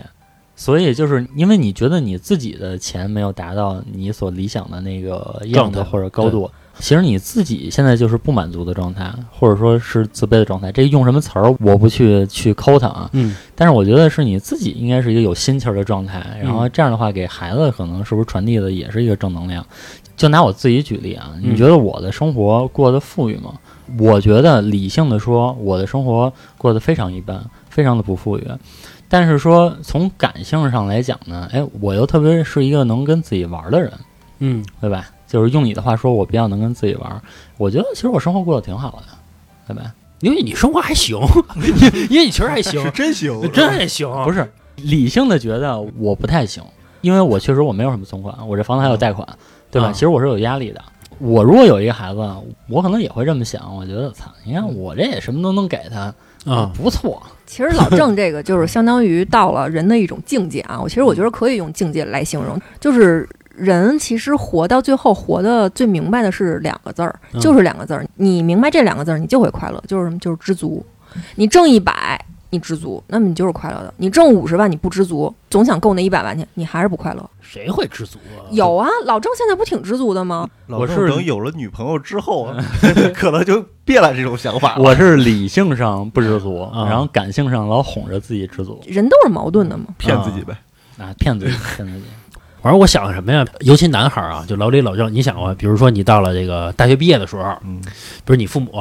[0.57, 6.51] 所以就是因为你觉得你自己的钱没有达到你所理想的那个样子或者高度。
[6.79, 10.71] 其实你自己现在就是不满足的状态，或者说是自卑的状态。
[10.71, 13.11] 这用什么词儿，我不去去抠它啊。
[13.13, 13.35] 嗯。
[13.55, 19.65] 但是我觉得是你自己应该是一个有心气儿的状态，然后这样的话给孩子可能是不是传递的也是一个正能量。
[20.17, 23.55] 就拿我自己举例啊，你觉得我的生活过得富裕吗？
[23.99, 28.45] 我觉得理性的说，我的生活过得非常一般，非常的不富裕。
[29.09, 33.93] 但是说从感性上来讲呢，哎，我又特别是一个能跟自己玩的人，
[34.41, 35.09] 嗯，对吧？
[35.29, 37.23] 就是用你的话说，我比较能跟自己玩。
[37.59, 39.07] 我觉得其实我生活过得挺好的，
[39.69, 39.95] 对吧？
[40.21, 41.17] 因为你生活还行，
[42.11, 44.11] 因为你其实还行，是真行，真还行。
[44.25, 46.65] 不是理性的觉得我不太行，
[47.03, 49.25] 因为我确实我没有什么存款，我这房子还有贷款，
[49.71, 49.93] 对吧？
[49.93, 50.83] 其实我是有压力的。
[51.21, 52.21] 我如果有一个孩子，
[52.69, 53.77] 我可能也会这么想。
[53.77, 56.13] 我觉得，操，你看我这也什么都能给他
[56.51, 57.23] 啊，不错。
[57.47, 60.81] 其实老郑这个就是相当于到了人的一种境界啊。
[60.81, 63.29] 我其实我觉得可以用境界来形容，就是。
[63.59, 68.07] 人其实活到最后，活的最明白的是两个字儿，就是两个字儿。
[68.17, 70.19] 你明白这两个字儿，你就会快乐，就是什么？
[70.19, 70.85] 就是知足。
[71.37, 73.93] 你挣一百，你知足，那么你就是快乐的。
[73.97, 77.31] 你挣五十万，你不知足，总想够那一百万去，你还是不快乐。
[77.41, 78.45] 谁会知足啊？
[78.51, 80.49] 有啊，老郑现在不挺知足的吗？
[80.67, 82.55] 我是等有了女朋友之后，
[83.15, 84.77] 可能就变了这种想法。
[84.79, 88.81] 我是理性上不知足，然后感性上老哄着自己知足。
[88.87, 90.57] 人都是矛盾的嘛，骗自己呗。
[90.99, 92.05] 啊，骗自己，骗自己。
[92.63, 93.45] 反正我想什么呀？
[93.61, 98.73] 尤其男孩啊，就老李老郑，你想啊，比如说你到了这个大学毕业的时候，嗯，比如你父母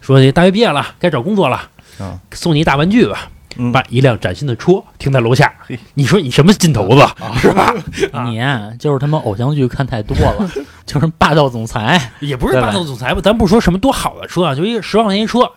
[0.00, 1.56] 说你大学毕业了，该找工作了，
[1.98, 5.52] 啊，送你一大玩具吧，嗯，把一辆崭新的车停在楼下，
[5.94, 7.06] 你说你什么劲头子
[7.38, 7.74] 是吧？
[8.24, 8.40] 你
[8.78, 10.50] 就是他妈偶像剧看太多了，
[10.86, 13.20] 就是霸道总裁，也不是霸道总裁吧？
[13.22, 15.50] 咱不说什么多好的车啊，就一个十万块钱一车。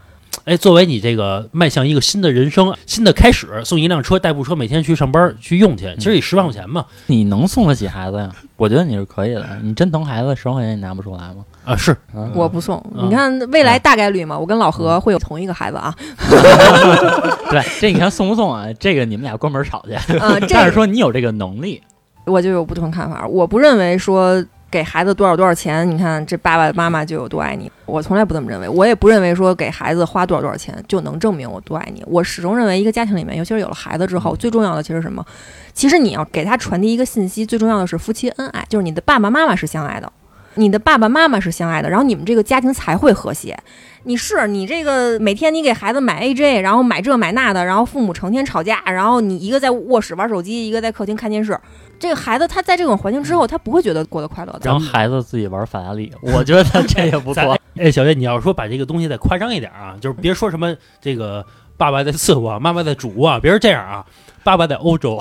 [0.45, 6.85] 哎，作为你这个迈向一个新的人生、新的开始，送一辆车代步车，每天去上班去用去，其实也十万块钱嘛。
[7.05, 8.31] 你能送得起孩子呀？
[8.57, 9.45] 我觉得你是可以的。
[9.61, 11.45] 你真疼孩子，十万块钱你拿不出来吗？
[11.65, 11.95] 啊，是，
[12.33, 12.83] 我不送。
[12.95, 15.93] 你看未来大概率嘛，我跟老何会有同一个孩子啊。
[17.51, 18.65] 对，这你看送不送啊？
[18.79, 19.93] 这个你们俩关门吵去。
[20.19, 21.81] 嗯，但是说你有这个能力，
[22.25, 23.27] 我就有不同看法。
[23.27, 24.43] 我不认为说。
[24.71, 27.71] 给孩子多少多少钱，你看这爸爸妈妈就有多爱你。
[27.85, 32.03] 我从来不这么认为，我也不认为说给孩子花多少多少钱就能证明我多爱你。
[32.05, 35.25] 我始终认为，一个家庭里面，尤其是有了孩子之后，最重要的其实什么？
[35.73, 40.11] 其实你要给他传递一个信息，最重要的是夫妻恩爱，就是你的爸爸妈妈是相爱的，
[40.55, 43.57] 你的爸爸妈妈是相爱的，然后你们这个家庭才会和谐。
[44.03, 51.57] 你是你这个每天你给孩子买 AJ，然后买这买那的，然后父母成天吵架，然后你一个在卧室玩手机，一个在客厅看电视。
[51.99, 54.61] 这个孩子他在这种环境之后，他不会觉得过得快乐的。
[54.63, 57.57] 让孩子自己玩法拉利，我觉得这也不错。
[57.75, 61.45] 哎，小月，你要说把这个东西再夸张一点啊，就是别说什么这个
[61.77, 64.05] 爸爸在伺候啊，妈妈在煮啊，别是这样啊。
[64.41, 65.19] 爸爸在欧洲，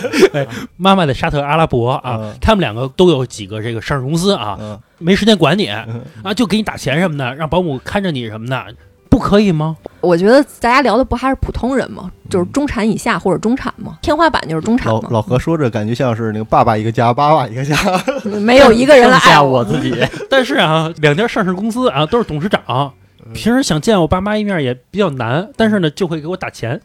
[0.76, 5.86] 妈妈在沙特阿拉伯啊，他们两个都有几个这个上市公司啊，没时间管你啊，
[6.34, 8.74] 就给你打钱什么的，让保姆看着你什么的。
[9.10, 9.76] 不可以吗？
[10.00, 12.10] 我觉得大家聊的不还是普通人吗？
[12.30, 13.98] 就是中产以下或者中产吗？
[14.02, 17.76] 天花板就是中产老老何说着感觉像是那个爸爸一个家，爸爸一个家，
[18.40, 19.96] 没有一个人来爱我自己。
[20.30, 22.92] 但是啊，两家上市公司啊都是董事长，
[23.34, 25.48] 平时想见我爸妈一面也比较难。
[25.56, 26.80] 但是呢，就会给我打钱，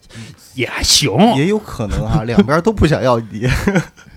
[0.56, 1.12] 也还行。
[1.36, 3.48] 也有可能啊， 两边都不想要你，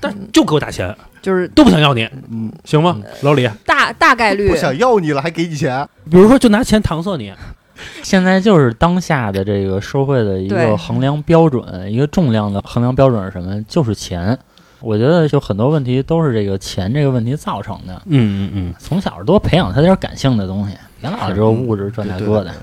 [0.01, 2.09] 但就给我打钱，就是都不想要你。
[2.31, 3.49] 嗯，行吗，老李？
[3.67, 5.87] 大大概率不想要你了，还给你钱。
[6.11, 7.33] 比如说，就拿钱搪塞你。
[8.03, 13.63] 现在就是当下的这个社会的一个衡量标准，一个重量的衡量标准是什么？
[13.65, 14.39] 就是钱。
[14.81, 17.95] 我觉得就很多问题都是这个钱这个问题造成的。
[18.05, 22.55] 嗯嗯嗯，从小多培养他点感性的东西，别老这物质这那多的。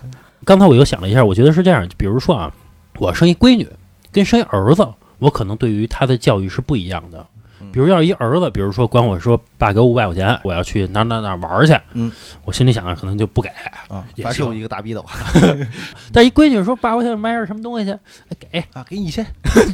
[0.45, 1.88] 刚才我又想了一下，我觉得是这样。
[1.97, 2.54] 比如说啊，
[2.99, 3.67] 我生一闺女
[4.12, 7.26] 跟生一儿子，我可能对于他的教育是不一样的。
[7.74, 12.12] 比如要是一儿子，比如说管我说爸给我五百块钱，我要去哪哪哪玩去，嗯，
[12.46, 13.50] 我心里想着可能就不给。
[13.88, 15.04] 啊，也行反正有一个大逼斗
[16.14, 18.60] 但一闺女说爸，我想买点什么东西去，哎给。
[18.74, 19.26] 啊，给你一千，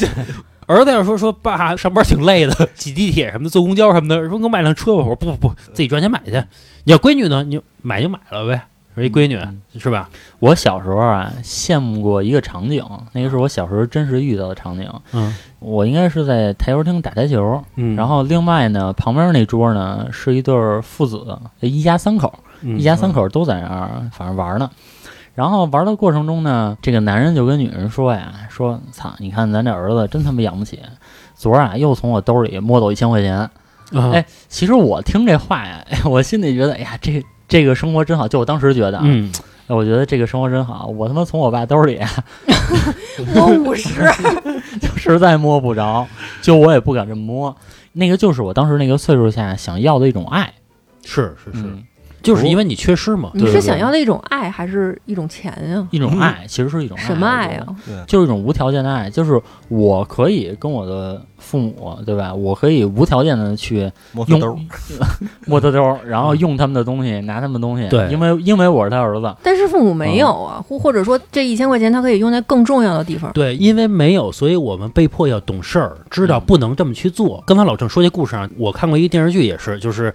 [0.65, 4.99] 儿子要说说爸上班挺累的，挤地铁什么的，坐公交什么的，说给我买辆车吧。
[4.99, 6.31] 我说不不不，自己赚钱买去。
[6.85, 8.61] 你要闺女呢，你就买就买了呗。
[8.95, 10.09] 说一闺女嗯是吧？
[10.39, 14.89] 我小时候啊，羡慕过一个场景，那个是我小时候真实遇到的场景。
[15.13, 24.69] 嗯我应该是在台球厅打台球，嗯，然后另外呢，旁边那桌呢是一对父子，一家三口，嗯一家三口都在那儿，反正玩呢。
[25.35, 30.79] 然后玩的过程中呢，这个男人就跟女人说呀：“说操，你看咱这儿子真他妈养不起，
[31.35, 33.37] 昨儿啊又从我兜里摸走一千块钱。
[33.37, 33.51] 啊
[34.13, 38.25] 哎其实我听这话呀，哎， 我心里觉得，哎呀，这这个生活真好。
[38.27, 39.29] 就我当时觉得啊，嗯，
[39.67, 40.87] 哎我觉得这个生活真好。
[40.87, 42.09] 我他妈从我爸兜里啊
[43.35, 43.89] 摸五十，
[44.79, 46.07] 就实在摸不着，
[46.41, 47.53] 就我也不敢这么摸。
[47.91, 50.53] 那个就是我当时那个岁数下想要的一种爱。
[51.03, 51.83] 是是是，嗯
[52.21, 53.31] 就是因为你缺失嘛。
[53.33, 55.87] 你是想要的一种爱，还是一种钱呀？
[55.91, 57.75] 一种爱，其实是一种爱什么爱啊？？
[58.07, 62.33] 就是一种无条件的爱，就是我可以跟我的父母，对吧？
[62.33, 64.57] 我可以无条件的去用 摸他兜儿，
[65.45, 67.87] 摸他兜，然后用他们的东西，拿他们的东西。
[67.89, 73.31] 对因为因为我是他儿子，但是父母没有啊，或或者说这一千块钱他可以用在更重要的地方。
[73.33, 77.43] 对，因为没有，所以我们被迫要懂事儿，知道嗯不能这么去做。
[77.45, 80.13] 刚才老郑说这故事啊，我看过一个电视剧，也是，就是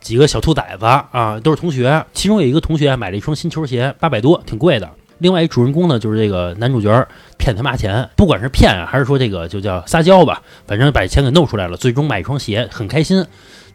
[0.00, 4.88] 几个小兔崽子啊，都是同学，其中有一个同学买了一双新球鞋，八百多，挺贵的。
[5.18, 13.22] 另外一主人公呢，就是这个男主角骗他妈钱，不管是骗啊，还是说这个就叫撒娇吧，反正把钱给弄出来了，最终买一双鞋，很开心。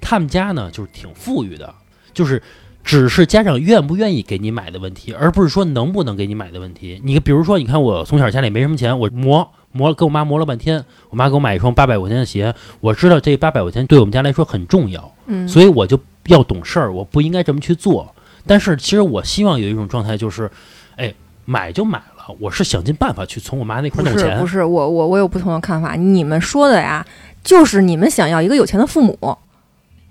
[0.01, 1.71] 他们家呢，就是挺富裕的，
[2.13, 2.41] 就是
[2.83, 6.99] 只是家长愿不愿意给你买的问题，而不是说能不能给你买的问题。
[7.03, 18.13] 你比如说，你看我从小家里没什么钱，我磨磨跟我妈磨了半天，我妈给我买一双八百块钱的鞋，我知道这八百块钱对我们家来说很重要，嗯，所以我就要懂事儿，我不应该这么去做。
[18.45, 20.49] 但是其实我希望有一种状态，就是，
[20.95, 21.13] 哎，
[21.45, 24.39] 买就买了，我是想尽办法去从我妈那块儿弄钱。
[24.39, 25.95] 不是不是，我我我有不同的看法。
[25.95, 27.05] 你们说的呀，
[27.43, 29.17] 就是你们想要一个有钱的父母。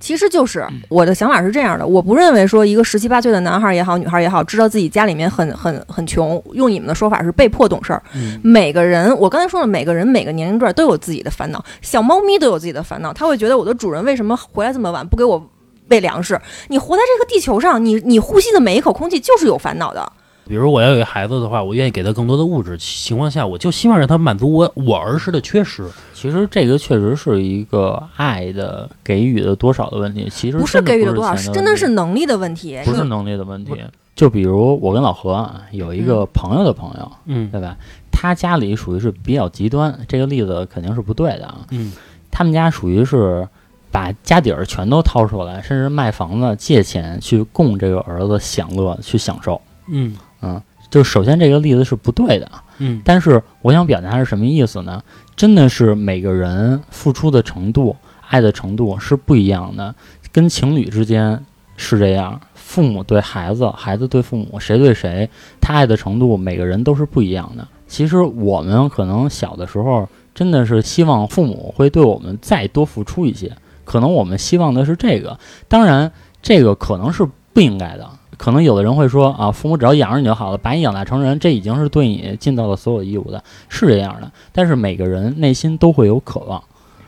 [0.00, 8.02] 其实就是我的想法是这样的，我不认为说一个十七八岁的男孩也好，女孩也好，知道自己家里面很很很穷，用你们的说法是被迫懂事儿。
[8.14, 15.42] 嗯每个人，我刚才说了，每个人每个年龄段都有自己的烦恼，小猫咪都有自己的烦恼，他会觉得我的主人为什么回来这么晚，不给我
[15.88, 16.40] 喂粮食？
[16.68, 20.12] 你活在这个地球上，你你呼吸的每一口空气就是有烦恼的。
[20.46, 25.88] 比如我要有一个孩子的话，我愿意给他更多的物质情况下，我就希望让他满足我我儿时的缺失。
[26.12, 30.28] 其实这个确实是一个爱的给予的多少的问题。
[30.30, 32.78] 其实不是给予了多少，是真的是能力的问题。
[32.84, 33.72] 不是能力的问题。
[34.14, 37.76] 就比如我跟老何啊，有一个朋友的朋友，嗯对吧？
[38.12, 41.60] 他家里属于是比较极端，这个例子肯定是不对的啊。
[41.70, 41.90] 嗯
[42.30, 43.48] 他们家属于是
[43.94, 49.60] 把家底儿全都掏出来，甚至卖房子借钱去供这个儿子享乐去享受。
[49.86, 55.00] 嗯嗯就是首先这个例子是不对的，嗯但是我想表达是什么意思呢？
[55.36, 57.94] 真的是每个人付出的程度、
[58.28, 59.94] 爱的程度是不一样的，
[60.32, 61.40] 跟情侣之间
[61.76, 65.30] 是这样，父母对孩子，孩子对父母，谁对谁，
[65.60, 67.64] 他爱的程度每个人都是不一样的。
[67.86, 73.52] 其实我们可能小的时候真的是希望父母会对我们再多付出一些，
[73.84, 76.10] 可能我们希望的是这个，当然
[76.42, 78.08] 这个可能是不应该的。
[78.36, 84.28] 可能有的人会说啊，父母只要养着你就好了，把你养大成人，这已经是对你尽到了所有义务的，是这样的。
[84.52, 86.62] 但是每个人内心都会有渴望，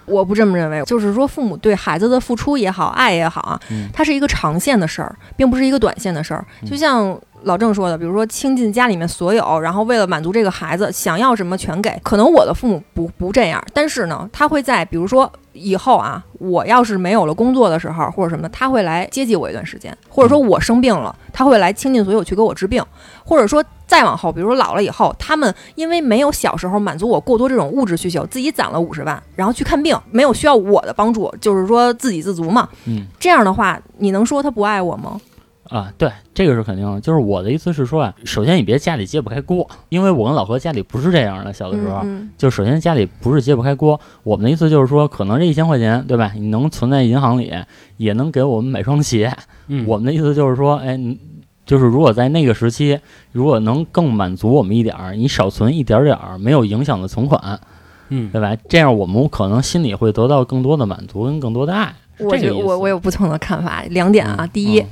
[0.06, 6.46] 我不这么认为，就是说父母对孩子的付出也好，爱也好啊，嗯它是一个长线的事儿，并不是一个短线的事儿。
[6.62, 11.90] 嗯就像老郑说的，比如说倾尽家里面所有，然后为了满足这个孩子，想要什么全给。
[12.04, 22.84] 可能我的父母不不这样，但是呢，他会在比如说以后啊，我要是没有了工作的时候或者什么，他会来接济我一段时间，或者说我生病了，他会来倾尽所有去给我治病，
[23.24, 32.68] 或者说再往后，比如说老了以后，他们因为没有小时候满足我过多这种物质需求，自己攒了五十万，然后去看病，没有需要我的帮助，就是说自给自足嘛。
[32.86, 35.20] 嗯这样的话，你能说他不爱我吗？
[35.68, 37.00] 啊，对，这个是肯定的。
[37.00, 42.00] 就是我的意思是说啊，首先你别家里揭不开锅，因为我跟老何家里不是这样的，小的时候。
[42.05, 46.33] 嗯就首先家里不是揭不开锅，我们的意思就是说，可能这一千块钱，对吧？
[46.37, 47.52] 你能存在银行里，
[47.96, 49.33] 也能给我们买双鞋。
[49.68, 51.18] 嗯，我们的意思就是说，哎，你
[51.64, 52.98] 就是如果在那个时期，
[53.33, 57.59] 如果能更满足我们一点儿，你少存一点点儿没有影响的存款，
[58.11, 58.55] 嗯对吧？
[58.68, 61.95] 这样我们可能心里会得到更多的满足跟更多的爱。
[62.18, 62.34] 我
[62.64, 64.36] 我我有不同的看法，两点啊。
[64.40, 64.86] 嗯第一，嗯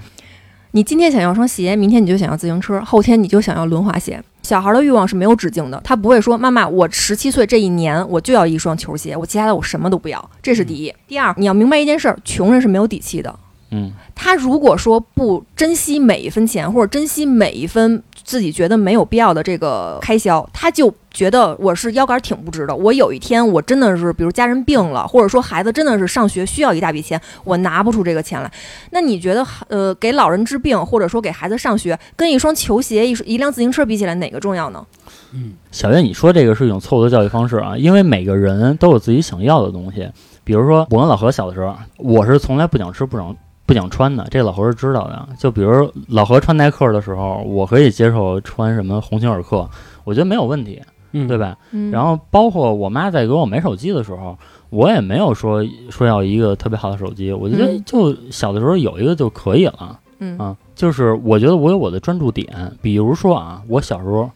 [0.76, 4.20] 你今天想要双鞋，明天你就想要自行车，后天你就想要轮滑鞋。
[4.42, 10.30] 小孩的欲望是没有止境的，他不会说妈妈，我十七岁这一年我就要一双球鞋，我其他的我什么都不要。
[10.42, 10.92] 这是第一。
[11.06, 13.32] 第二，你要明白一件事儿，穷人是没有底气的。
[13.76, 22.76] 嗯，他如果说不珍惜每一分钱，或者珍惜每一分自己觉得没有必要的这个开销，他就觉得我是腰杆挺不直的。
[22.76, 28.52] 我有一天我真的是，比如家人病了，或者说孩子真的是上学需要一大笔钱，我拿不出这个钱来。
[28.90, 34.86] 那你觉得，呃，给老人治病，或者说给孩子上学，跟一双球鞋、一一辆自行车比起来，哪个重要呢？
[35.32, 40.08] 嗯小月，你说这个是一种错误的教育方式啊，因为每个人都有自己想要的东西。
[40.44, 43.34] 比如说，我跟老何小的时候，我是从来不想吃、不想
[43.66, 45.28] 不想穿的，这老何是知道的。
[45.38, 49.68] 就比如老何穿耐克的时候，我可以接受穿什么鸿星尔克，
[50.04, 50.80] 我觉得没有问题，
[51.12, 51.38] 嗯，对？
[51.38, 51.56] 吧？
[51.72, 54.36] 嗯然后包括我妈在给我买手机的时候，
[54.70, 59.98] 我也没有说说要一个特别好的手机，我觉得嗯就小的时候有一个就可以了。
[60.18, 62.46] 嗯啊，就是我觉得我有我的专注点，
[62.80, 64.30] 比如说啊，我小时候，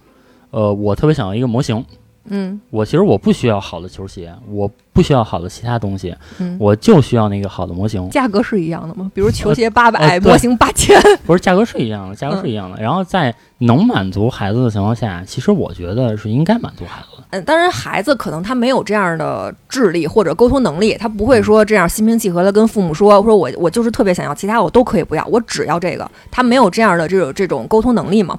[0.50, 1.84] 呃，我特别想要一个模型，
[2.30, 8.08] 嗯我其实我不需要好的球鞋，我不需要好的其他东西，嗯，我就需要那个好的模型。
[8.10, 9.10] 价格是一样的吗？
[9.14, 11.00] 比如球鞋八百、呃模型八千。
[11.26, 12.80] 不是价格是一样的，价格是一样的。
[12.82, 17.24] 然后在能满足孩子的情况下，其实我觉得是应该满足孩子的。
[17.30, 26.10] 嗯，当然，孩子可能他没有这样的智力或者沟通能力，他不会说这样心平气和的跟父母说，说我我就是特别想要，其他我都可以不要，我只要这个。
[26.30, 28.38] 他没有这样的这种这种沟通能力嘛？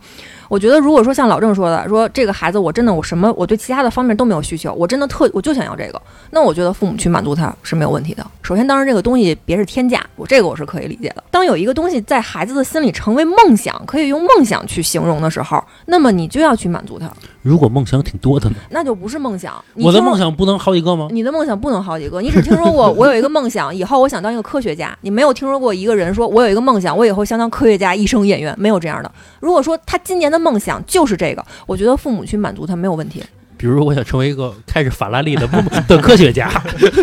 [0.50, 8.26] 我觉得，如果说像老郑说的，说这个孩子我真的我什么我对其他的方面都没有需求，我真的特我就想要这个，那我觉得父母去满足他是没有问题的。
[8.42, 11.24] 首先，当然这个东西别是天价，我这个我是可以理解的。
[11.30, 17.08] 当有一个东西在孩子的心里成为梦想，可以用梦想去形容的时候，那么你就要去满足他，
[17.44, 18.56] 如果梦想挺多的呢？
[18.72, 19.54] 那就不是梦想。
[19.76, 21.08] 我的梦想不能好几个吗？
[21.12, 24.98] 你的梦想不能好几个，你只听说过我有一个梦想，以后我想当一个科学家。
[25.02, 29.12] 你没有听说过一个人说我有一个梦想，我以后想当科学家、医生、演员，没有这样的。
[29.40, 33.22] 如果说他今年的梦想就是这个，我觉得父母去满足他没有问题。
[33.58, 36.50] 比如我想成为一个开着法拉利的不的科学家，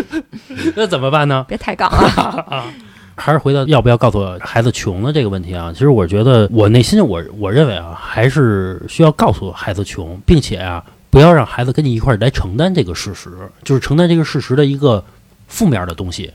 [0.75, 1.45] 那怎么办呢？
[1.47, 2.43] 别抬杠啊！
[2.49, 2.65] 啊，
[3.15, 5.71] 还是回到要不要告诉孩子穷的这个问题啊。
[5.71, 13.29] 其实我觉得，我内心我我认为啊，还是需要告诉孩子穷，并且啊，不要让孩子跟你一块儿来承担这个事实，
[13.63, 15.03] 就是承担这个事实的一个
[15.47, 16.33] 负面的东西。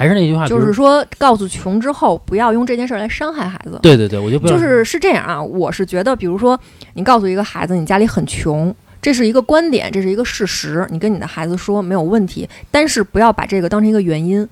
[0.00, 3.78] 还是那句话，就是说，告诉穷之后，不要用这件事儿来伤害孩子。
[3.82, 6.58] 对对对，我就不要就是是这样啊，我是觉得，比如说，
[6.94, 14.48] 你告诉一个孩子你家里很穷，这是一个观点，这是一个事实，你跟你的孩子说没有问题，但是不要把这个当成一个原因，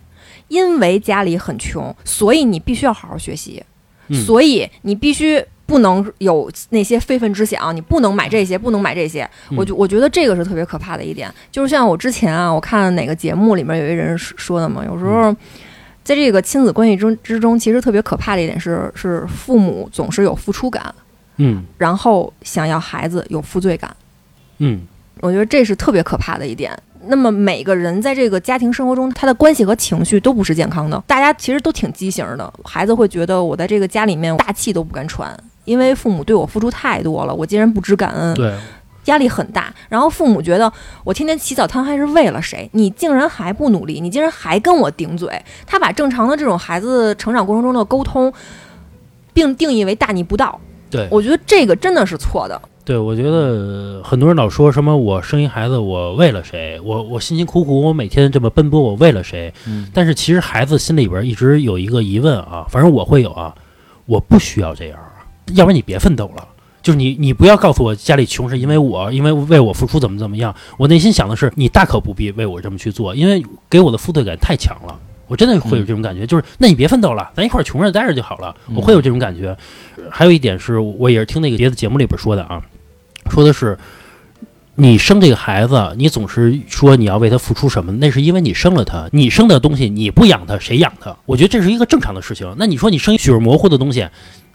[0.49, 3.65] 因为家里很穷，所以你必须要好好学习，
[4.09, 5.43] 嗯所以你必须。
[5.69, 9.29] 不能有那些非分之想，你不能买这些，不能买这些。
[9.55, 15.31] 我就我觉得这个是特别可怕的一点，就是像我之前啊，我看哪个节目里面有一人说说的嘛，有时候
[16.03, 20.95] 在这个亲子关系中之中，其实特别可怕的一点是，是父母总是有付出感，
[21.37, 23.95] 嗯然后想要孩子有负罪感。
[24.57, 24.81] 嗯
[25.21, 26.73] 我觉得这是特别可怕的一点。
[27.07, 31.03] 那么每个人在这个家庭生活中，他的关系和情绪都不是健康的。
[31.07, 35.37] 大家其实都挺畸形的，孩子会觉得我在这个家里面大气都不敢喘，
[35.69, 38.35] 因为父母对我付出太多了，我竟然不知感恩。
[38.35, 38.53] 对，
[39.05, 40.73] 压力很大，然后父母觉得
[41.05, 42.69] 我天天起早贪黑是为了谁？
[42.73, 45.31] 你竟然还不努力，你竟然还跟我顶嘴。
[45.67, 48.33] 他把正常的这种孩子成长过程中的沟通，
[49.33, 50.59] 并定义为大逆不道。
[50.91, 52.61] 对我觉得这个真的是错的。
[52.85, 56.81] 对，我觉得很多人老说什么我生一孩子，我为了谁？
[56.83, 59.53] 我我辛辛苦苦，我每天这么奔波，我为了谁？
[59.67, 63.55] 嗯，但是其实孩子心里边一直有一个疑问啊，反正我会有啊，
[64.07, 64.99] 我不需要这样，
[65.55, 66.47] 要不然你别奋斗了。
[66.81, 70.55] 就是你，你不要告诉我家里穷是因为我，因为为我付出怎么怎么样。
[70.79, 74.99] 我内心想的是，你大可不必为我这么去做，因为给我的负罪感太强了。
[75.27, 78.57] 我真的会有这种感觉，就是那你别奋斗了，咱一块儿穷着待着就好了。
[78.75, 79.55] 我会有这种感觉。
[80.09, 82.63] 还有一点是我也是听那个别的节目里边说的啊，
[83.29, 83.77] 说的是
[84.77, 91.15] 你生这个孩子，你总是说你要为他付出什么，那是因为你生了他，你生的东西你不养他，谁养他？
[91.27, 92.55] 我觉得这是一个正常的事情。
[92.57, 94.09] 那你说你生一血肉模糊的东西，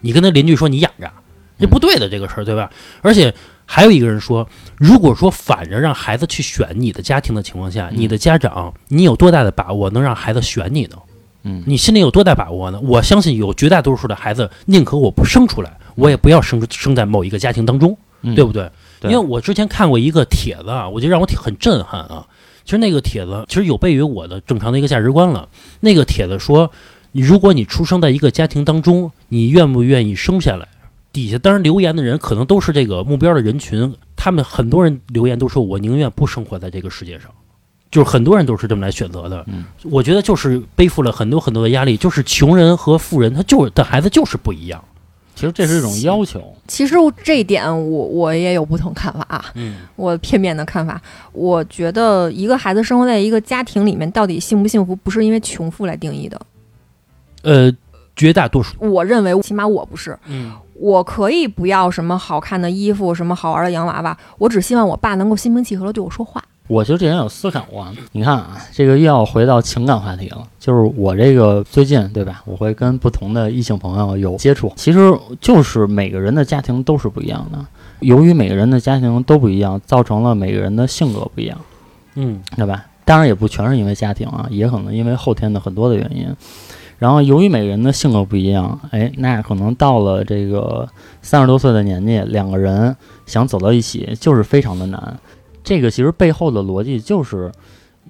[0.04, 1.12] 你跟他邻居说你养着，
[1.60, 2.70] 这不对的这个事儿，对吧？
[3.02, 3.34] 而且
[3.66, 4.48] 还有一个人说，
[4.78, 10.98] 如果说反着让孩子去选你的家庭的情况下，嗯你的家长你有多大的把握能让孩子选你呢？
[11.46, 12.80] 嗯你心里有多大把握呢？
[12.82, 18.70] 我相信有绝大多数的孩子宁可我不生出来，我也不要生生在某一个家庭当中，嗯对不对？
[19.00, 22.26] 对因为我之前看过一个帖子啊，我觉得让我挺很震撼啊。
[22.64, 25.50] 其实那个帖子其实有悖于我的正常的一个价值观了。
[25.82, 26.72] 那个帖子说，
[27.14, 30.68] 你如果你出生在一个家庭当中，你愿不愿意生下来？
[31.12, 37.30] 底下当然留言的人可能都是这个目标的人群，他们很多人留言都说我宁愿不生活在这个世界上，
[37.92, 39.46] 就是很多人都是这么来选择的。
[39.48, 44.84] 嗯我觉得就是背负了很多很多的压力，就是穷人和富人他就是的孩子就是不一样。
[45.36, 46.42] 其实这是一种要求。
[46.68, 51.00] 其实这一点我我也有不同看法啊，嗯，我片面的看法。
[51.32, 56.40] 我觉得一个孩子生活在一个家庭里面，到底幸不幸福，不是因为穷富来定义的。
[57.44, 57.72] 呃，
[58.16, 60.18] 绝大多数，我认为，起码我不是。
[60.28, 66.44] 嗯，我可以不要什么好看的衣服，什么好玩的洋娃娃，我只希望我爸能够心平气和的对我说话。
[66.68, 70.48] 我其实之前有思考过，你看啊，这个又要回到情感话题了。
[70.58, 75.00] 就是我这个最近对吧，我会跟不同的异性朋友有接触，其实
[75.42, 77.60] 就是每个人的家庭都是不一样的。
[78.00, 81.58] 由于每个人的家庭都不一样，造成了每个人的性格不一样，
[82.16, 82.86] 嗯，对吧？
[83.04, 86.34] 当然也不全是因为家庭啊，也可能因为后天的很多的原因。
[86.98, 90.88] 然后由于每个人的性格不一样，哎，那可能到了这个
[91.22, 95.20] 三十多岁的年纪，两个人想走到一起就是非常的难。
[95.64, 97.52] 这个其实背后的逻辑就是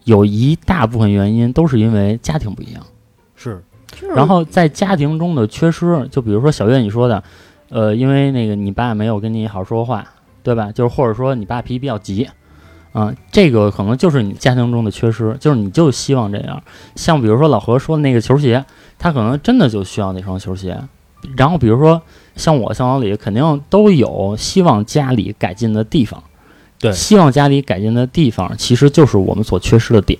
[0.03, 2.84] 有一大部分原因都是因为家庭不一样。
[3.36, 3.63] 是，
[4.15, 7.23] 然后在家庭中的缺失，就比如说小月你说的，
[7.69, 10.05] 呃，因为那个你爸没有跟你好好说话，
[10.41, 10.71] 对吧？
[10.71, 12.27] 就是或者说你爸脾气比较急，
[12.93, 16.61] 啊、这个可能就是你家庭中的缺失，就是你就希望这样。
[16.95, 18.63] 像比如说老何说的那个球鞋，
[18.97, 20.79] 他可能真的就需要那双球鞋。
[21.35, 22.01] 然后比如说
[22.35, 26.21] 像我像老李，肯定都有希望家里改进的地方。
[26.79, 30.19] 对希望家里改进的地方，其实就是我们所缺失的点。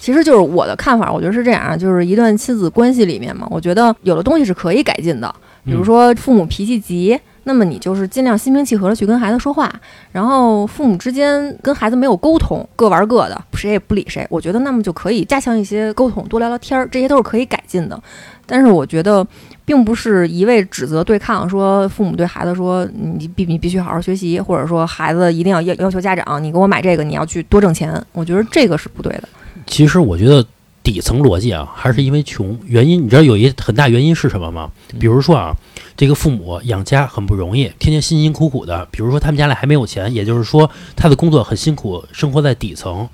[0.00, 5.32] 其实就是我的看法，我觉得是这样啊，就是一段亲子关系里面嘛，我觉得有的东西是可以改进的，
[5.64, 7.16] 比如说父母脾气急，
[7.50, 9.68] 那么你就是尽量心平气和的去跟孩子说话，
[10.12, 18.00] 然后父母之间跟孩子没有沟通，各玩各的，谁也不理谁，我觉得那么就可以加强一些沟通，多聊聊天儿，这些都是可以改进的。
[18.46, 19.26] 但是我觉得，
[19.64, 29.28] 并不是一味指责对抗，说父母对孩子说你必你必须好好学习，或者说孩子一定要要要求家长你给我买这个，你要去多挣钱，我觉得这个是不对的。
[29.66, 30.46] 其实我觉得
[30.82, 32.58] 底层逻辑啊，还是因为穷。
[32.64, 34.70] 原因你知道有一很大原因是什么吗？
[34.98, 35.54] 比如说啊，
[35.96, 38.88] 这个父母养家很不容易，天天辛辛苦苦的。
[38.90, 43.08] 比如说他们家里还没有钱，也就是说他的工作很辛苦，生活在底层。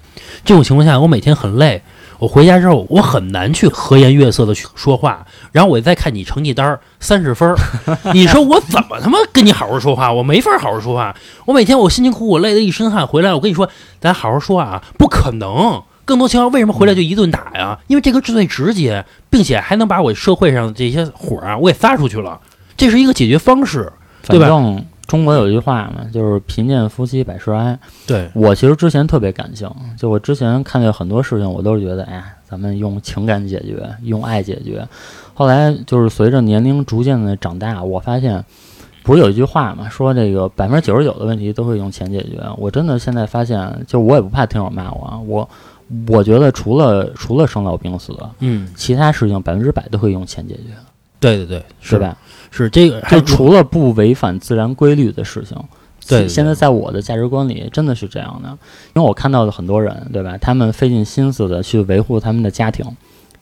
[0.45, 1.83] 这种情况下，我每天很累。
[2.19, 7.59] 我回家之后，我很难去和颜悦色的去说话，然后我再看你成绩单三十分儿，
[8.15, 10.11] 你说我怎么他妈跟你好好说话？
[10.11, 11.15] 我没法好好说话。
[11.45, 13.69] 我每天我辛辛苦苦累得一身汗回来，我跟你说，
[14.01, 15.83] 咱好好说啊，不可能。
[16.07, 17.79] 更多情况为什么回来就一顿打呀？
[17.89, 22.41] 因为这个最直接，并且还能把我社会上这些火啊，我给撒出去了。
[22.77, 23.93] 这是一个解决方式，
[24.27, 27.79] 对吧反正中国有一句话嘛，就是贫贱夫妻百事哀。
[28.07, 34.87] 对，我其实之前特别感性，就我之前看见很多事情，我都是觉得，哎呀，咱们用情感解决，用爱解决。
[35.35, 38.45] 后来就是随着年龄逐渐的长大，我发现，
[39.03, 42.41] 不是有一句话嘛，说这个百分之九十九的问题都会用钱解决。
[42.59, 45.49] 我真的现在发现，就我也不怕听友骂我啊，我
[46.09, 50.63] 我觉得除了除了生老病死，嗯，其他事情百分之百都会用钱解决，
[51.21, 51.99] 对对对，是？
[51.99, 52.17] 吧？
[52.51, 55.57] 是这个，还就除了不违反自然规律的事情，
[56.09, 58.49] 对对现在在我的价值观里真的是这样的，
[58.95, 60.39] 因为我看到的很多人，对吧？
[60.39, 62.85] 他们费尽心思的去维护他们的家庭，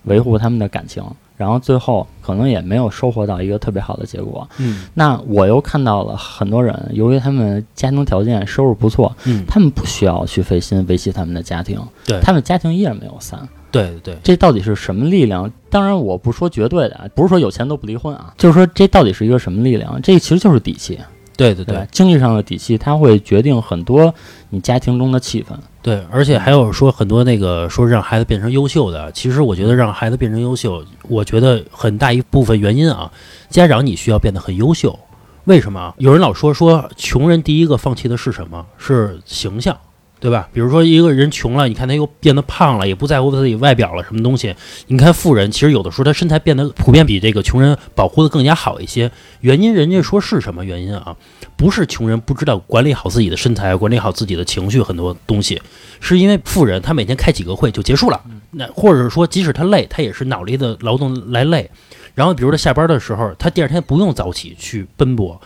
[0.04, 1.02] 维护他们的感情，
[1.36, 4.48] 然后最后可能也没有收获到一个特别好的结果。
[4.58, 13.48] 嗯那我又看到了很多人，由于他们家庭条件收入不错，嗯，他们不需要去费心维系他们的家庭，对他们家庭依然没有散。
[13.70, 15.50] 对对对，这到底是什么力量？
[15.68, 20.00] 当然，我不说绝对的，啊，不是说有钱都不离婚啊，就是说这到底是一个什么力量？
[20.00, 20.96] 这其实就是底气，
[21.36, 21.88] 对对对对？
[21.90, 24.14] 经济上的底气，它会决定很多
[24.50, 25.54] 你家庭中的气氛。
[25.82, 33.10] 对，而且还有说很多那个说让孩子变成优秀的，其实我觉得让孩子变成优秀，我觉得很大一部分原因啊，
[33.50, 34.98] 家长你需要变得很优秀。
[35.44, 35.94] 为什么啊？
[35.98, 38.64] 有人老说说穷人第一个放弃的是什么？
[38.78, 39.76] 是形象，
[40.24, 40.48] 对吧？
[40.54, 44.56] 比如说一个人穷了，你看他又变得胖了，也不在乎自己外表了，什么东西？
[44.86, 49.10] 你看富人，其实有的时候他身材变得普遍比这个穷人保护的更加好一些。
[49.42, 51.14] 原因人家说是什么原因啊？
[51.58, 55.60] 不是穷人不知道管理好自己的身材，管理好自己的情绪，很多东西，
[56.00, 58.18] 是因为富人他每天开几个会就结束了。
[58.52, 61.70] 那或者说，即使他累，他也是脑力的劳动来累。
[62.14, 65.38] 然后，比如他下班的时候，他第二天不用早起去奔波，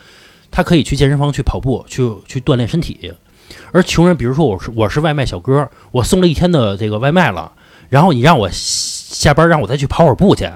[0.52, 3.12] 他可以去健身房去跑步，去去锻炼身体。
[3.72, 7.52] 而穷人，比如说我是我是外卖小哥，我送了一天的这个外卖了，
[7.88, 10.50] 然后你让我下班让我再去跑会儿步去，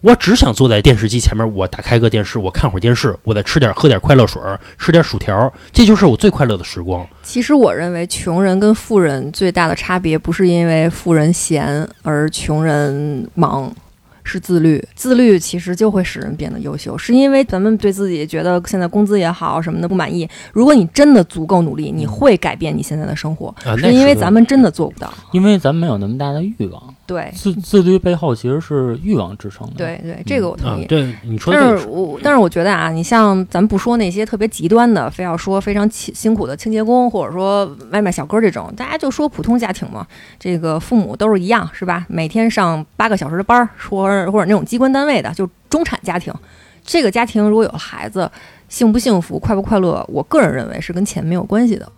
[0.00, 4.40] 我只想坐在电视机前面，我打开个电视，我看会儿电视，我再吃点喝点快乐水，
[4.78, 7.06] 吃点薯条，这就是我最快乐的时光。
[7.22, 13.70] 其实我认为，穷人跟富人最大的差别不是因为富人闲而穷人忙，
[14.24, 14.82] 是自律。
[14.94, 20.28] 自律其实就会使人变得优秀，是因为咱们对自己觉得现在工资也好什么的不满意。
[20.52, 25.12] 如果你真的足够努力，你会改变你现在的生活，是因为咱们真的做不到。
[25.32, 26.94] 因为咱们没有那么大的欲望。
[27.10, 30.84] 对自自律背后其实是欲望支撑的。，对对，这个我同意，。
[30.84, 40.06] 啊对，你说但这个是我但是我觉得啊，你像咱不说那些特别极端的，非要说非常辛辛苦的清洁工，或者说外卖小哥这种，大家就说普通家庭嘛，
[40.38, 42.06] 这个父母都是一样，是吧？
[42.08, 46.32] 每天上八个小时的班儿，说或者那种机关单位的，就中产家庭，
[46.84, 48.30] 这个家庭如果有孩子，
[48.68, 51.92] 幸不幸福、快不快乐，我个人认为是跟钱没有关系的，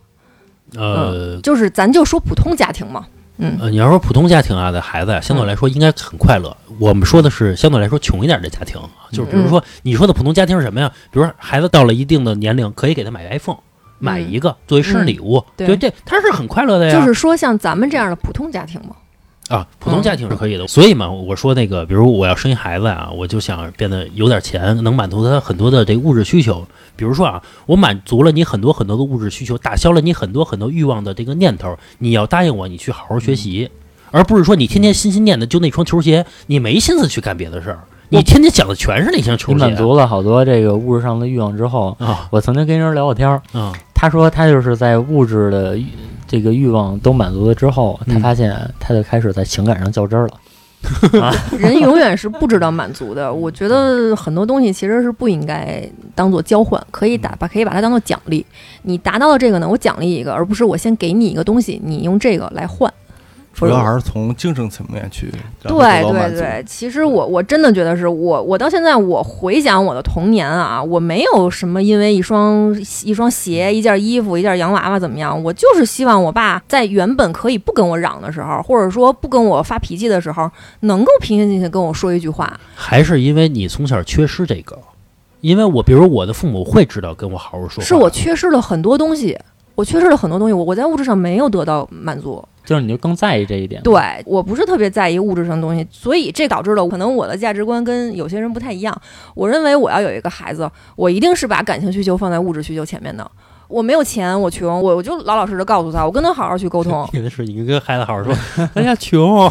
[0.77, 1.39] 呃。
[1.43, 3.07] 就是咱就说普通家庭嘛，
[3.43, 6.57] 嗯，呃，你要说普通家庭啊的孩子呀，相对来说应该很快乐。
[6.79, 8.81] 我们说的是相对来说穷一点的家庭，
[9.11, 10.91] 就是比如说你说的普通家庭是什么呀？
[11.11, 13.59] 比如说孩子到了一定的年龄，可以给他买 iPhone，
[13.99, 16.99] 买一个作为生日礼物，对对这他是很快乐的呀。
[16.99, 18.97] 就是说像咱们这样的普通家庭嘛，
[19.53, 20.67] 啊，普通家庭是可以的。
[20.67, 26.67] 所以嘛，我说那个，比如我要生一孩子啊，我就想变得有点钱，能满足他很多的这个物质需求。
[26.97, 33.71] 比如说啊，我满足了你很多很多的物质需求，打消了你很多很多欲望的这个念头，你要答应我，你去好好学习，
[34.11, 39.53] 而不是说你天天心心念的就那双球鞋，你没心思去干别的事儿，你天天想的全是那双球鞋。
[39.53, 43.73] 你满足了好多这个物质上的欲望之后，啊我曾经跟人聊过天儿，啊
[44.03, 45.87] 他说他就是在物质的欲
[46.27, 50.35] 这个欲望都满足了之后，他嗯发现他就开始在情感上较真儿了。
[51.57, 53.33] 人永远是不知道满足的。
[53.33, 58.45] 我觉得很多东西其实是不应该当做交换，可以打把可以把它当做奖励。
[58.83, 62.93] 你达到了这个呢，我奖励一个，而不是我先给你一个东西，你用这个来换。
[63.69, 65.31] 主要还是从精神层面去
[65.63, 80.51] 对对对，其实我我真的觉得是我我到现在我回想我的童年啊，我没有什么因为一双一双鞋、一件衣服、一件洋娃娃怎么样，我就是希望我爸在原本可以不跟我嚷的时候，或者说不跟我发脾气的时候，
[80.81, 82.59] 能够平平静静跟我说一句话。
[82.75, 84.79] 还是因为你从小缺失这个，
[85.41, 89.39] 因为我比如我的父母会知道跟我好好说话，是我缺失了很多东西，
[89.75, 92.43] 我缺失了很多东西，我我在物质上没有得到满足。
[92.65, 93.83] 就是你就更在意这一点。
[93.83, 98.97] 对我不是特别在意物质上的东西，所以这导致了可能我的价值观跟有些人不太一样。
[99.35, 103.31] 我认为我要有一个孩子，我一定是把感情需求放在物质需求前面的。
[103.69, 107.09] 我没有钱，我穷，我我就老老实实告诉他，我跟他好好去沟通。
[107.15, 108.35] 你的是你跟孩子好好说，
[108.75, 109.51] 哎呀穷，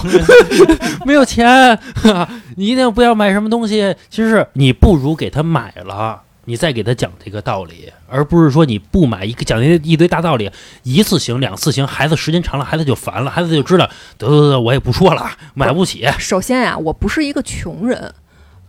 [1.07, 1.75] 没有钱，
[2.55, 3.95] 你一定不要买什么东西。
[4.11, 10.49] 其实你不如给他买了，你再给他讲这个道理，而不是说你不买一个讲一一堆大道理，
[10.83, 13.87] 一次行两次行，孩子时间长了，孩子就烦了，孩子就知道
[14.17, 18.11] 得得得，我也不说了，买不起首先呀、我不是一个穷人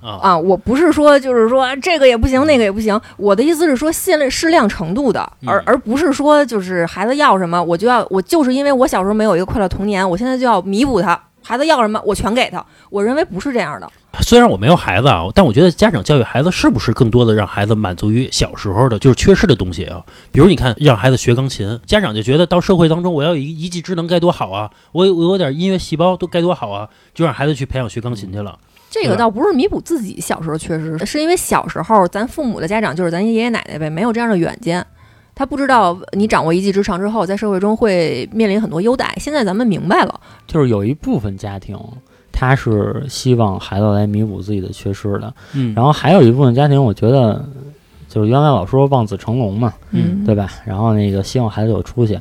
[0.02, 0.18] 啊。
[0.20, 3.00] 啊，我不是说就是说这个也不行，那个也不行。
[3.16, 11.18] 我的意思是说限量适量程度的，而嗯而不是说就是孩子要什么我就要，我就是因为我小时候没有一个快乐童年，我现在就要弥补他。
[11.42, 12.64] 孩子要什么我全给他。
[12.90, 13.90] 我认为不是这样的。
[14.20, 20.04] 虽然我没有孩子啊，但我觉得家长教育孩子是不是更多的让孩子满足于小时候的就是缺失的东西啊？
[20.30, 28.58] 比如你看，让孩子学钢琴，家长就觉得到社会当中我要有一一技之能该多好啊，我我有点音乐细胞都该多好啊，就让孩子去培养学钢琴去了。
[28.90, 34.86] 这个倒不是弥补自己小时候缺失，是因为小时候咱父母的家长就是咱爷爷奶奶呗没有这样的远见，
[35.34, 39.14] 他不知道你掌握一技之长之后，在社会中会面临很多优待。
[39.18, 41.78] 现在咱们明白了，就是有一部分家庭，
[42.30, 45.74] 他是希望孩子来弥补自己的缺失的，嗯。
[45.74, 47.44] 然后还有一部分家庭，我觉得
[48.08, 50.24] 就是原来老说望子成龙嘛，嗯。
[50.24, 50.50] 对吧？
[50.66, 52.20] 然后那个希望孩子有出息，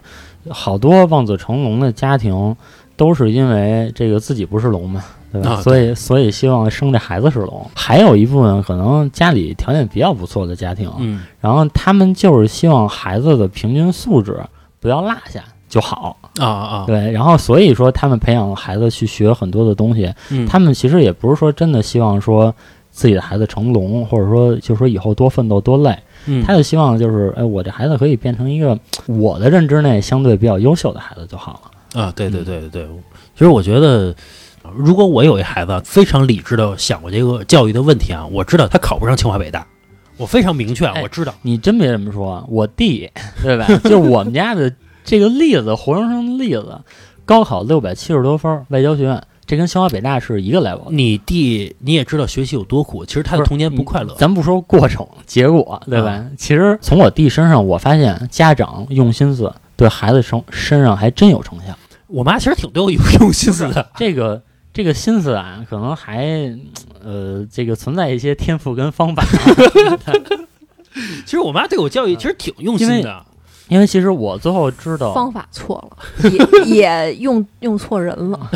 [0.49, 2.55] 好多望子成龙的家庭
[2.95, 7.65] 都是因为这个自己不是龙嘛，对所以所以希望生这孩子是龙。
[7.73, 14.37] 还有一部分可能家里条件比较不错的家庭，嗯然后他们就是希望孩子的平均素质
[14.79, 17.11] 不要落下就好，啊啊，对。
[17.11, 22.53] 然后所以说他们培养孩子去学很多的东西，嗯他们其实也不是说真的希望说
[22.89, 25.97] 自己的孩子成龙，或者说就是说以后多奋斗多累。
[26.25, 28.77] 嗯他就希望就是，哎，我这孩子可以变成一个
[29.07, 32.01] 我的认知内相对比较优秀的孩子就好了。
[32.01, 32.87] 啊，对对对对对，
[33.33, 34.13] 其实我觉得。
[34.75, 39.65] 如果我有一孩子非常理智的想过这个教育的问题啊，我知道他考不上清华北大，
[40.17, 41.33] 我非常明确我知道。
[41.41, 43.09] 你真别这么说，我弟，
[43.41, 43.65] 对吧？
[43.83, 44.71] 就是我们家的
[45.03, 46.79] 这个例子，活生生的例子，
[47.25, 50.89] 高考六百七十多分，外交学院，这跟清华北大是一个 level。
[50.89, 54.13] 你弟你也知道学习有多苦，其实他的童年不快乐。
[54.15, 56.23] 咱不说过程，结果，对吧？
[56.37, 61.75] 其实从我弟身上，我发现家长用心思对孩子身身上还真有成效。
[62.07, 63.89] 我妈其实挺对我有 用心思的。
[63.95, 64.41] 这个
[64.73, 66.25] 这个心思啊，可能还
[67.03, 69.23] 呃，这个存在一些天赋跟方法。
[71.25, 73.25] 其实我妈对我教育其实挺用心的。
[73.69, 76.29] 因为其实我最后知道，方法错了，
[76.65, 78.51] 也也用用错人了。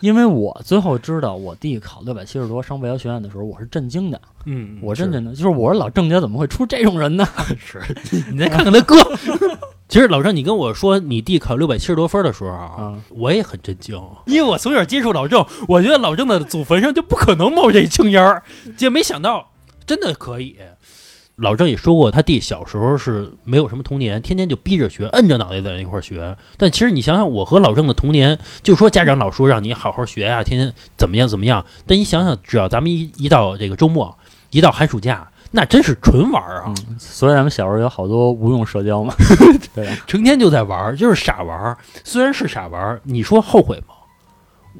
[0.00, 7.26] 因为我最后知道我弟考六百七十多上外交学院的时候，我是震惊的，嗯我真震惊，就是我说老郑家怎么会出这种人呢？
[7.60, 7.78] 是。
[8.32, 8.96] 你再看看他哥，
[9.88, 18.42] 其实老郑，你跟我说你弟考六百七十多分的时候啊，嗯我也很震惊，因为我从小接触老郑，我觉得老郑的祖坟上就不可能冒这青烟儿，
[18.76, 19.50] 结果没想到
[19.86, 20.56] 真的可以。
[21.36, 26.36] 老郑也说过，他弟小时候是没有什么童年，天天就逼着学，摁着脑袋在那块儿学。
[26.56, 31.66] 但其实你想想，我和老郑的童年，就说家长老说让你好好学呀、天天怎么样怎么样。
[31.88, 34.16] 但你想想，只要咱们一一到这个周末，
[34.50, 36.74] 一到寒暑假，那真是纯玩儿啊！
[36.88, 39.14] 嗯，所以咱们小时候有好多无用社交嘛，
[39.72, 39.96] 对吧？
[40.04, 41.78] 成天就在玩儿，就是傻玩儿。
[42.02, 43.94] 虽然是傻玩儿，你说后悔吗？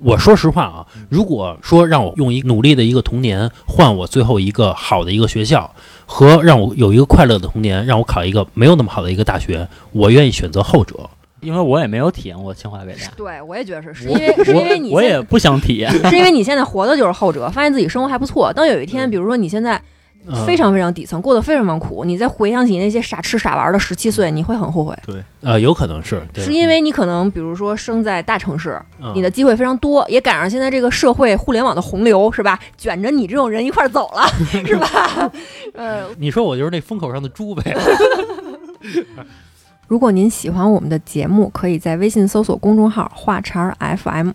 [0.02, 5.72] 我说实话啊，如果说让我用一努力的一个童年换我最后一个好的一个学校，
[6.06, 11.08] 和让我有一个快乐的童年，让我考一个没有那么好的一个大学，我愿意选择后者。
[11.40, 15.92] 因为我也没有体验过清华北大，对，我也觉得是，是因为是因为你我也不想体验。
[16.10, 18.52] 是因为你现在活的就是后者，发现自己生活还不错。
[18.52, 19.82] 当有一天，比如说你现在嗯
[20.46, 25.22] 非常非常底层，过得非常非常苦，你再回想起那些傻吃傻玩的十七岁，你会很后悔，对。
[25.42, 26.42] 呃，有可能是，对。
[26.42, 29.12] 是因为你可能比如说生在大城市，嗯。
[29.14, 32.58] 你的机会非常多，也赶上现在这个社会互联网的洪流，是吧？
[32.78, 34.26] 卷着你这种人一块儿走了，
[34.64, 35.30] 是吧？
[35.74, 37.76] 呃， 你说我就是那风口上的猪呗。
[39.86, 44.30] 如果您喜欢我们的节目，可以在微信搜索公众号“话茬儿 FM”，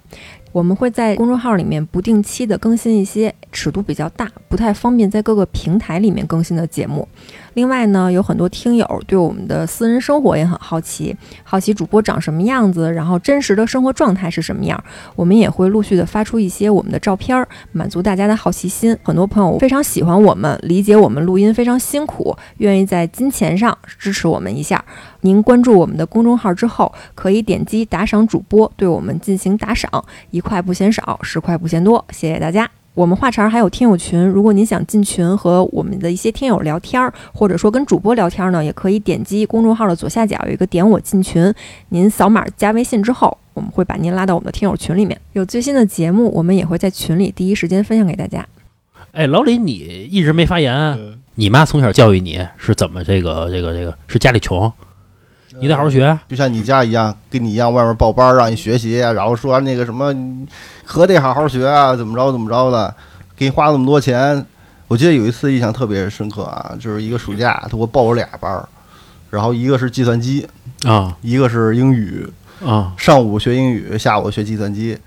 [0.51, 7.07] 我们会在公众号里面不定期的更新一些尺度比较大、不太方便在各个平台里面更新的节目。
[7.53, 14.81] 另外呢，有很多听友对我们的私人生活也很好奇，好奇主播长什么样子，然后真实的生活状态是什么样。
[15.15, 18.95] 我们也会陆续的发出一些我们的照片，满足大家的好奇心。
[19.03, 24.83] 很多朋友非常喜欢我们，理解我们录音非常辛苦，愿意在金钱上支持我们一下。
[25.21, 32.78] 您关注我们的公众号之后，可以点击打赏主播，对我们进行打赏，一块不嫌少，十块不嫌多，谢谢大家。
[32.95, 41.53] 我们话茬儿还有听友群，如果您想进群和我们的一些听友聊天儿，或者说跟主播聊天儿呢，也可以点击公众号的左下角有一个点我进群，
[41.89, 45.19] 您扫码加微信之后，我们会把您拉到我们的听友群里面。
[45.33, 48.45] 有最新的节目，我们也会在群里第一时间分享给大家。
[49.11, 49.71] 哎，老李，你
[50.11, 50.97] 一直没发言啊，
[51.35, 53.97] 你妈从小教育你是怎么这个这个这个？
[54.07, 54.71] 是家里穷，
[55.61, 56.17] 你得好好学。
[56.27, 60.13] 就像你家一样，跟你一样，外面报班儿让你学习，然后说那个什么，
[60.85, 62.93] 可得好好学啊，怎么着怎么着的，
[63.35, 64.45] 给你花那么多钱。
[64.87, 68.67] 我记得有一次印象特别深刻啊，就是一个暑假，他给我报了俩班儿，
[69.29, 70.47] 然后一个是计算机，
[70.83, 72.27] 啊一个是英语，
[72.65, 74.97] 啊上午学英语，下午学计算机。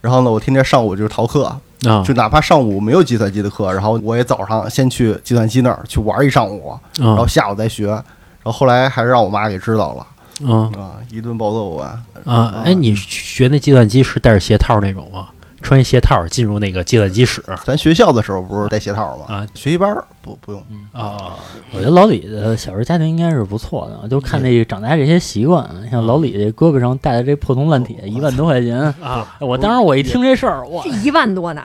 [0.00, 1.44] 然后呢，我天天上午就是逃课，
[1.86, 8.00] 啊就哪怕上午没有计算机的课，然后我也早上先去计算机那儿去玩一上午，然后啊下午再学。
[8.42, 10.06] 然后后来还是让我妈给知道了
[10.44, 12.00] 嗯啊，一顿暴揍啊！
[12.24, 12.62] 啊！
[12.64, 15.28] 哎，你学那计算机是带着鞋套那种吗？
[15.60, 19.26] 穿鞋套进入那个计算机室咱学校的时候不是带鞋套吗？
[19.28, 20.60] 啊学习班儿不不用，
[20.92, 21.36] 啊
[21.70, 28.80] 我觉得老李的小时候家庭应该是不错的，就看那个长大这些习惯，像老李这胳膊上带的这破铜烂铁，一万多块钱。
[29.00, 29.24] 啊！
[29.38, 31.62] 我当时我一听这事儿，哇这，一万多呢，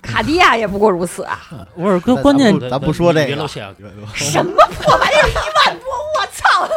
[0.00, 1.38] 卡地亚也不过如此啊！
[1.76, 3.62] 不是关关键咱，不说这个别露馅。
[4.14, 5.84] 什么破玩意儿，一万多！
[6.14, 6.68] 我操！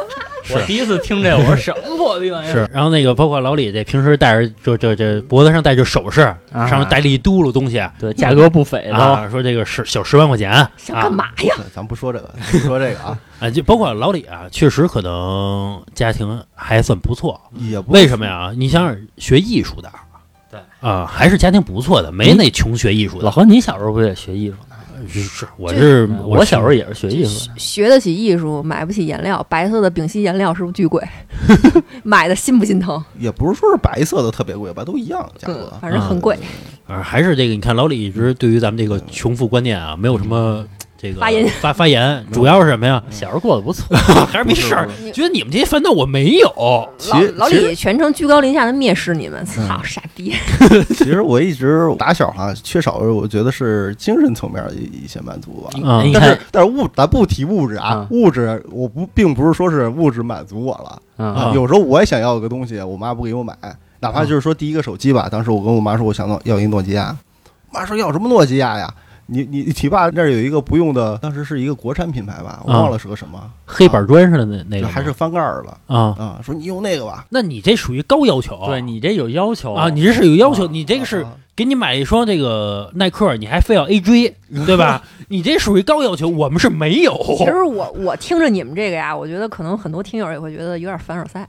[0.56, 2.52] 我第一次听这，我说什么破逼玩意儿？
[2.52, 6.22] 是，然后那个包括老李这平时戴着这这这脖子上戴着首饰，
[6.54, 8.98] 啊上面带了一嘟噜东西对，价格不菲都。
[8.98, 11.54] 啊，说这个十小十万块钱啊想干嘛呀？
[11.58, 17.40] 对咱不说这个，不说这个啊， 啊，就包括老李啊，确实可能家庭还算不错。
[17.56, 18.52] 也不为什么呀？
[18.56, 19.92] 你想想学艺术的，
[20.50, 23.26] 对啊，还是家庭不错的，没那穷学艺术的。
[23.26, 24.67] 老何，你小时候不也学艺术呢？
[25.08, 27.54] 是，我是嗯我小时候也是学艺术的。
[27.58, 31.04] 学得起艺术，买不起颜料，白色的丙烯颜料是不是巨贵？
[32.04, 33.04] 买的心不心疼？
[33.20, 35.74] 也不是说是白色的特别贵吧，都一样价嗯格，。
[35.82, 36.38] 反正很贵。
[36.88, 40.66] 啊，还是这个，你看老李一直对于咱们这个穷富观念啊，没有什么
[40.98, 43.02] 这个发言发发言， 主要是什么呀？
[43.12, 43.96] 小时候过得不错，
[44.26, 44.90] 还是没事儿。
[45.04, 46.50] 你，觉得你们这些烦恼我没有。
[46.58, 50.34] 老其实老李全程居高临下的蔑视你们，操傻逼！
[50.90, 55.70] 其实我一直打小哈缺少，我觉得是精神层面的一一些满足吧。
[56.14, 58.18] 但是，但是物咱不提物质啊，嗯。
[58.18, 61.34] 物质我不并不是说是物质满足我了，嗯。
[61.36, 63.54] 啊有时候我也想要个东西，我妈不给我买，
[64.00, 67.16] 哪怕就是说第一个手机吧，当时我跟我妈说我想要要一诺基亚，
[67.72, 68.92] 妈说要什么诺基亚呀？
[69.28, 76.16] 你你你爸那儿有一个不用的，当时是一个国产品牌吧，我啊忘了是个什么，黑板砖似的那那个还是翻盖儿了啊？
[76.18, 84.34] 啊，说你用那个吧，那你这属于高要求，对你这有要求啊，你这是有要求，啊你这个是啊给你买一双这个耐克，你还非要 AJ，
[84.66, 85.04] 对吧？
[85.30, 87.18] 你这属于高要求，我们是没有。
[87.38, 91.48] 其实我我听着你们这个呀，我觉得可能很多听友也会觉得有点凡尔赛。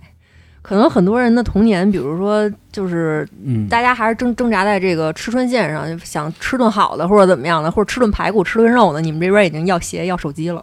[0.60, 9.00] 可能很多人的童年，比如说就是嗯，大家还是挣挣扎在这个吃穿线上，想吃顿好的或者怎么样的，或者吃顿排骨吃顿肉呢。
[9.00, 10.62] 你们这边已经要鞋要手机了，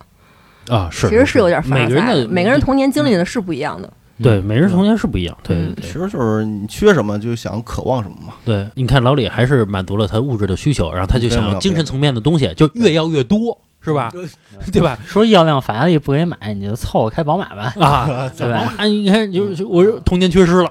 [0.69, 1.89] 啊，是，其实是有点凡尔赛。
[1.89, 3.91] 每个人的每个人童年经历的是不一样的。
[4.23, 5.37] 对，每个人童年是不一样。
[5.43, 8.33] 对对对其实就是你缺什么就想渴望什么嘛。
[8.45, 14.11] 对，你看老李还是满足了他物质的需求，然后他就想精神层面的东西，就越要越多，是吧？
[14.73, 14.97] 对吧？
[15.05, 17.73] 说要辆法拉利不给买，你就凑合开宝马吧。
[17.79, 20.69] 啊， 对吧啊，你看，就是我童年缺失了。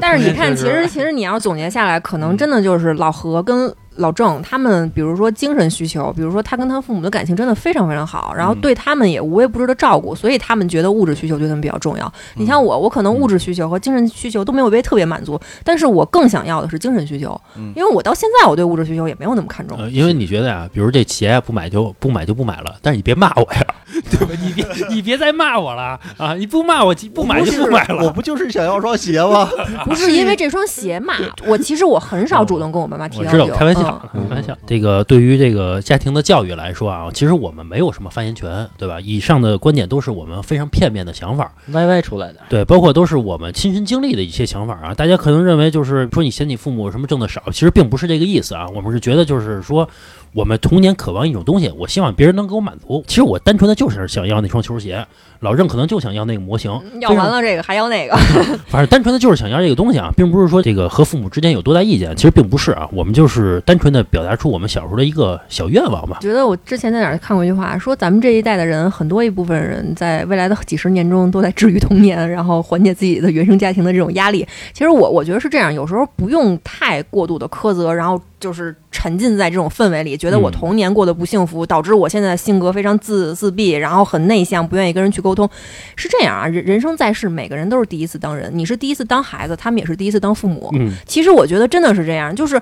[0.00, 12.12] 但是你看，其实其实你要总结下来，可能真的就是老何跟老郑他们，比如说精神需求，比如说他跟他父母的感情真的非常非常好，然后对他们也无微不至的照顾，所以他们觉得物质需求对他们比较重要。
[12.34, 17.40] 你像我，我可能物质需求和精神需求都没有被特别满足，但是我更想要的是精神需求，
[17.74, 19.78] 因为我到现在我对物质需求也没有那么看重。
[19.78, 23.66] 呃，因为你觉得呀，比如这鞋不买就不买就不买了，但是你别骂我呀，
[24.10, 24.34] 对吧？
[24.42, 26.34] 你别你别再骂我了啊！
[26.34, 28.04] 你不骂我不买就不买了。
[28.04, 29.48] 我不就是想要双鞋吗？
[29.86, 31.14] 不是因为这双鞋嘛，
[31.46, 34.56] 我其实我很少主动跟我妈妈提我知道，要求，开玩笑嗯，开玩笑。
[34.66, 39.00] 这个对于这个家庭的教育来说啊，其实我们没有什么发言权，对吧？
[39.00, 44.94] 以上的观点都是我们非常片面的想法，歪歪出来的，对，包括都是我们亲身经历的一些想法啊。
[44.94, 48.66] 大家可能认为就是说你嫌你父母什么挣的少，其实并不是这个意思啊。
[48.74, 49.88] 我们是觉得就是说，
[50.32, 53.02] 我们童年渴望一种东西，我希望别人能给我满足。
[53.06, 55.06] 其实我单纯的就是想要那双球鞋，
[55.40, 56.70] 老郑可能就想要那个模型，
[57.00, 58.14] 要完了这个还要那个，
[58.68, 66.18] 反正单纯的就是想要这个东西啊，并不是说这个和父母之间有多大意见，其实并不是啊，我们就是单纯的表达出我们小时候的一个小愿望吧。
[66.20, 74.46] 觉得我之前在哪儿看过一句话，说咱们这一代的人，很多一部分人在未来的几十年中都在治愈童年，然后缓解自己的原生家庭的这种压力。
[74.74, 85.48] 其实我我觉得是这样，有时候不用太过度的苛责，然后就是沉浸在这种氛围里，觉得我嗯童年过得不幸福，导致我现在性格非常自自闭，然后很内向，不愿意跟人去沟通。
[85.94, 90.70] 是这样啊，人人生在世，每个人都是第一次当人，你是第一次当孩子，他们也是第一次当父母。
[90.74, 92.60] 嗯，其实我觉得真的是这样，就是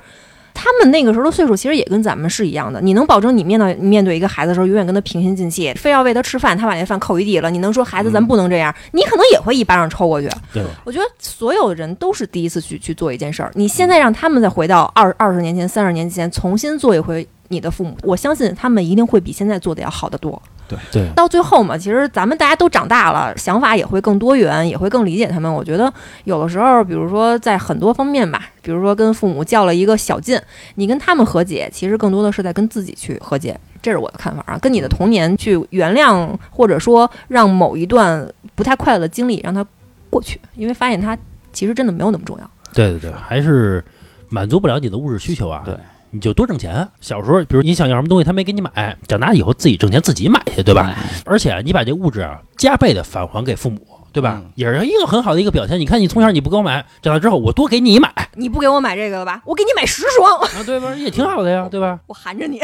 [0.57, 2.81] 他们那个时候的岁数，其实也跟咱们是一样的。
[2.81, 8.73] 你能保证你面对面对一个孩子的时候，永远跟他平心静气，非要喂他吃饭，他把那饭扣一地了，你能说孩子咱不能这样？
[8.93, 10.29] 你可能也会一巴掌抽过去。
[10.53, 20.41] 对，我觉得所有的人都是第一次去去做一件事儿，你现在让他们再回到二二十年前、三十年前，重新做一回你的父母，我相信他们一定会比现在做的要好得多。
[20.67, 25.53] 对对，到最后嘛，其实咱们大家都长大了，想法也会更多元，也会更理解他们。
[25.53, 25.93] 我觉得
[26.25, 30.41] 有的时候，比如说在很多方面吧，比如说跟父母较了一个小劲，
[30.77, 33.59] 你跟他们和解，其实更多的是在跟自己去和解。
[33.83, 39.65] 这是我的看法啊，跟你的童年去原谅，或者说让某一段不太快乐的经历让它
[40.09, 41.17] 过去，因为发现它
[41.53, 42.51] 其实真的没有那么重要。
[42.73, 43.85] 对对对，还是
[44.31, 45.63] 满足不了你的物质需求啊。
[45.67, 45.77] 对。
[46.15, 46.89] 你就多挣钱。
[47.01, 50.95] 小时候，比如你想要什么东西，他没给你买，长大以后自己挣钱自己买去，对吧？
[50.97, 51.05] 哎？
[51.27, 54.41] 而且你把这物质啊加倍的返还给父母，对吧？
[54.41, 55.79] 嗯也是一个很好的一个表现。
[55.81, 59.43] 你看，你从小你不给我买，长大之后我多给你买你不给我买这个了吧？
[59.45, 60.95] 我给你买十双，啊，对吧？
[60.95, 61.99] 也挺好的呀，对吧？
[62.07, 62.61] 我含着你。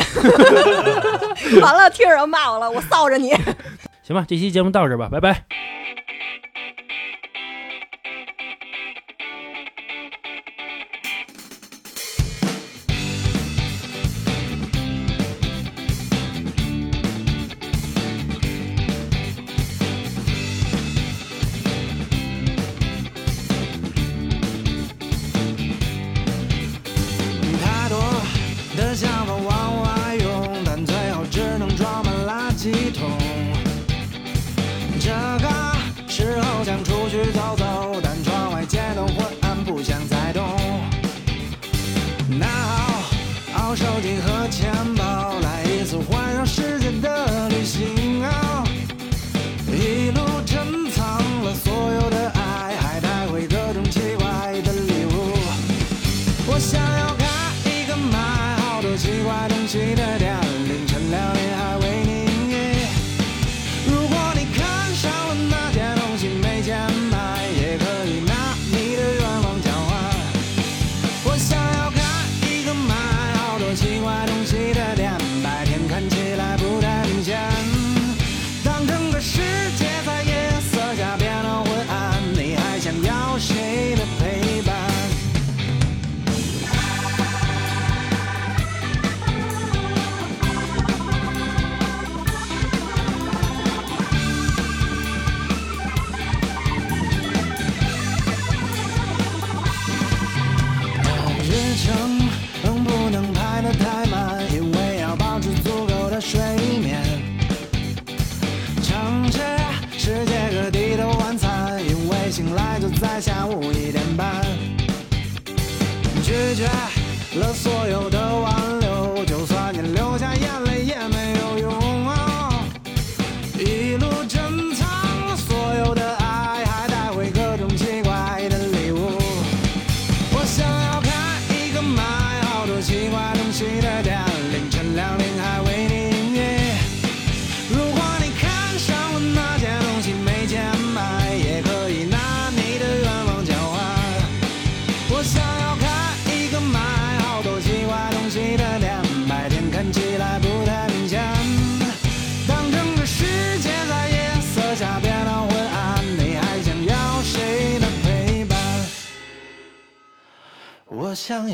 [1.60, 3.34] 完了，听着人骂我了，我臊着你。
[4.02, 5.44] 行吧，这期节目到这儿吧，拜拜。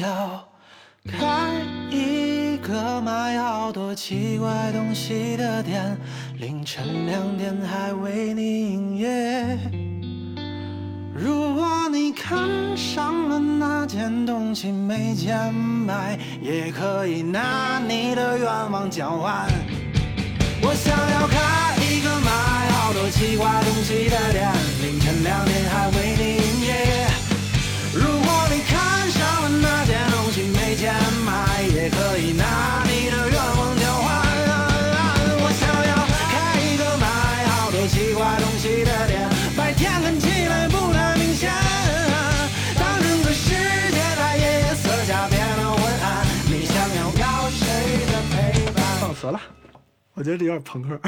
[0.00, 0.46] 要
[1.06, 1.50] 开
[1.90, 5.96] 一个卖好多奇怪东西的店，
[6.38, 9.58] 凌晨两点还为你营业。
[11.14, 19.48] 如果你看上了那件东西没钱买，也可以拿你的愿望交换。
[20.62, 27.05] 我想要开一个卖好多奇怪东西的店，凌晨两点还为你营业。
[31.90, 34.06] 可以拿你的愿望交换。
[35.38, 35.94] 我想要
[36.32, 37.04] 开一个卖
[37.46, 41.52] 好多奇怪东西的店，白天看起来不太明显。
[42.78, 43.54] 当整个世
[43.90, 47.64] 界在夜色下变得昏暗，你想要要谁
[48.06, 48.34] 的陪
[48.72, 48.76] 伴？
[49.00, 49.40] 放词了，
[50.14, 51.00] 我觉得这有点朋克。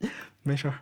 [0.42, 0.74] 没事儿。